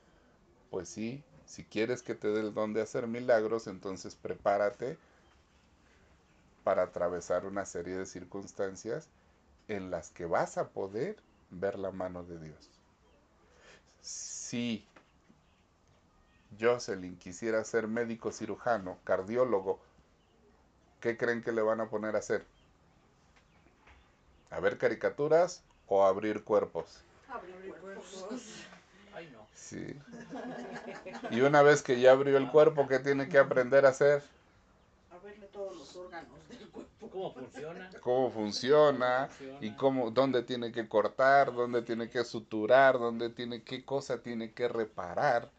Pues 0.70 0.88
sí, 0.88 1.24
si 1.44 1.64
quieres 1.64 2.04
que 2.04 2.14
te 2.14 2.28
dé 2.28 2.38
el 2.40 2.54
don 2.54 2.72
de 2.72 2.82
hacer 2.82 3.08
milagros, 3.08 3.66
entonces 3.66 4.14
prepárate 4.14 4.96
para 6.62 6.82
atravesar 6.82 7.46
una 7.46 7.64
serie 7.64 7.96
de 7.96 8.06
circunstancias 8.06 9.08
en 9.66 9.90
las 9.90 10.10
que 10.10 10.24
vas 10.26 10.56
a 10.56 10.68
poder 10.68 11.16
ver 11.50 11.78
la 11.78 11.90
mano 11.90 12.22
de 12.22 12.38
Dios. 12.38 12.70
si 14.00 14.86
Jocelyn 16.60 17.16
quisiera 17.18 17.62
ser 17.64 17.88
médico 17.88 18.30
cirujano, 18.30 18.98
cardiólogo, 19.04 19.80
¿qué 21.00 21.16
creen 21.16 21.42
que 21.42 21.52
le 21.52 21.62
van 21.62 21.80
a 21.80 21.88
poner 21.88 22.16
a 22.16 22.20
hacer? 22.20 22.44
¿A 24.50 24.60
ver 24.60 24.78
caricaturas 24.78 25.62
o 25.86 26.04
abrir 26.04 26.44
cuerpos? 26.44 27.02
Abrir 27.28 27.74
cuerpos. 27.80 28.26
Ay, 29.14 29.30
no. 29.32 29.46
Sí. 29.54 29.96
Y 31.30 31.40
una 31.40 31.62
vez 31.62 31.82
que 31.82 32.00
ya 32.00 32.12
abrió 32.12 32.36
el 32.36 32.50
cuerpo, 32.50 32.86
¿qué 32.86 32.98
tiene 32.98 33.28
que 33.28 33.38
aprender 33.38 33.86
a 33.86 33.90
hacer? 33.90 34.22
A 35.10 35.18
verle 35.24 35.46
todos 35.46 35.76
los 35.76 35.96
órganos 35.96 36.48
del 36.48 36.68
cuerpo. 36.68 37.08
¿Cómo 37.10 37.32
funciona? 37.32 37.90
Cómo 38.00 38.30
funciona 38.30 39.28
y 39.60 39.70
cómo, 39.72 40.10
dónde 40.10 40.42
tiene 40.42 40.70
que 40.70 40.88
cortar, 40.88 41.52
dónde 41.52 41.82
tiene 41.82 42.10
que 42.10 42.24
suturar, 42.24 42.98
dónde 42.98 43.30
tiene 43.30 43.62
qué 43.62 43.84
cosa 43.84 44.22
tiene 44.22 44.52
que 44.52 44.68
reparar. 44.68 45.50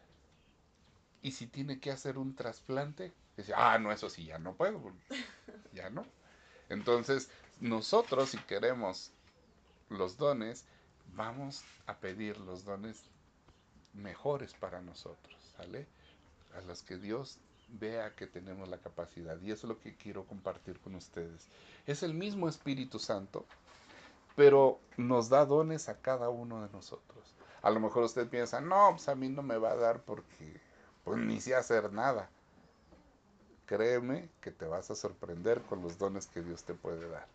Y 1.20 1.32
si 1.32 1.46
tiene 1.46 1.80
que 1.80 1.90
hacer 1.90 2.16
un 2.16 2.34
trasplante, 2.36 3.12
ah, 3.54 3.78
no, 3.78 3.92
eso 3.92 4.08
sí, 4.10 4.26
ya 4.26 4.38
no 4.38 4.54
puedo, 4.54 4.92
ya 5.72 5.90
no. 5.90 6.06
Entonces, 6.68 7.30
nosotros 7.60 8.30
si 8.30 8.38
queremos 8.38 9.12
los 9.88 10.16
dones, 10.16 10.64
vamos 11.14 11.64
a 11.86 11.96
pedir 11.96 12.38
los 12.38 12.64
dones 12.64 13.02
mejores 13.94 14.54
para 14.54 14.80
nosotros, 14.80 15.36
¿sale? 15.56 15.86
A 16.54 16.60
los 16.62 16.82
que 16.82 16.98
Dios 16.98 17.38
vea 17.68 18.14
que 18.14 18.26
tenemos 18.26 18.68
la 18.68 18.78
capacidad. 18.78 19.40
Y 19.40 19.50
eso 19.50 19.66
es 19.66 19.68
lo 19.70 19.80
que 19.80 19.96
quiero 19.96 20.24
compartir 20.24 20.78
con 20.80 20.94
ustedes. 20.94 21.48
Es 21.86 22.02
el 22.02 22.14
mismo 22.14 22.48
Espíritu 22.48 22.98
Santo, 22.98 23.46
pero 24.36 24.80
nos 24.96 25.28
da 25.28 25.44
dones 25.44 25.88
a 25.88 26.00
cada 26.00 26.28
uno 26.28 26.62
de 26.62 26.70
nosotros. 26.70 27.34
A 27.62 27.70
lo 27.70 27.80
mejor 27.80 28.04
usted 28.04 28.28
piensa, 28.28 28.60
no, 28.60 28.90
pues 28.92 29.08
a 29.08 29.14
mí 29.14 29.28
no 29.28 29.42
me 29.42 29.58
va 29.58 29.72
a 29.72 29.76
dar 29.76 30.02
porque 30.02 30.60
pues 31.04 31.18
ni 31.18 31.40
sé 31.40 31.54
hacer 31.54 31.92
nada. 31.92 32.30
Créeme 33.68 34.28
que 34.40 34.50
te 34.50 34.64
vas 34.64 34.90
a 34.90 34.94
sorprender 34.94 35.60
con 35.62 35.82
los 35.82 35.98
dones 35.98 36.26
que 36.26 36.40
Dios 36.42 36.64
te 36.64 36.72
puede 36.74 37.08
dar. 37.08 37.26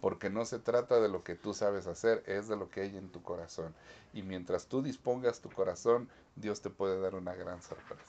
Porque 0.00 0.28
no 0.28 0.44
se 0.44 0.58
trata 0.58 0.98
de 1.00 1.08
lo 1.08 1.22
que 1.22 1.36
tú 1.36 1.54
sabes 1.54 1.86
hacer, 1.86 2.22
es 2.26 2.48
de 2.48 2.56
lo 2.56 2.68
que 2.68 2.80
hay 2.80 2.96
en 2.96 3.10
tu 3.10 3.22
corazón. 3.22 3.72
Y 4.12 4.22
mientras 4.22 4.66
tú 4.66 4.82
dispongas 4.82 5.40
tu 5.40 5.48
corazón, 5.50 6.08
Dios 6.36 6.60
te 6.62 6.68
puede 6.70 7.00
dar 7.00 7.14
una 7.14 7.34
gran 7.34 7.62
sorpresa. 7.62 8.02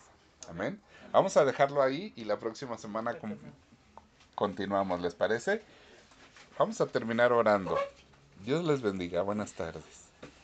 Amén. 0.50 0.82
Vamos 1.12 1.38
a 1.38 1.46
dejarlo 1.46 1.84
ahí 1.84 2.12
y 2.16 2.24
la 2.24 2.40
próxima 2.40 2.78
semana 2.78 3.20
con- 3.20 3.38
continuamos, 4.34 5.00
¿les 5.02 5.14
parece? 5.14 5.62
Vamos 6.58 6.82
a 6.82 6.88
terminar 6.88 7.32
orando. 7.34 7.78
Dios 8.44 8.66
les 8.66 8.82
bendiga. 8.82 9.22
Buenas 9.22 9.54
tardes. 9.54 10.01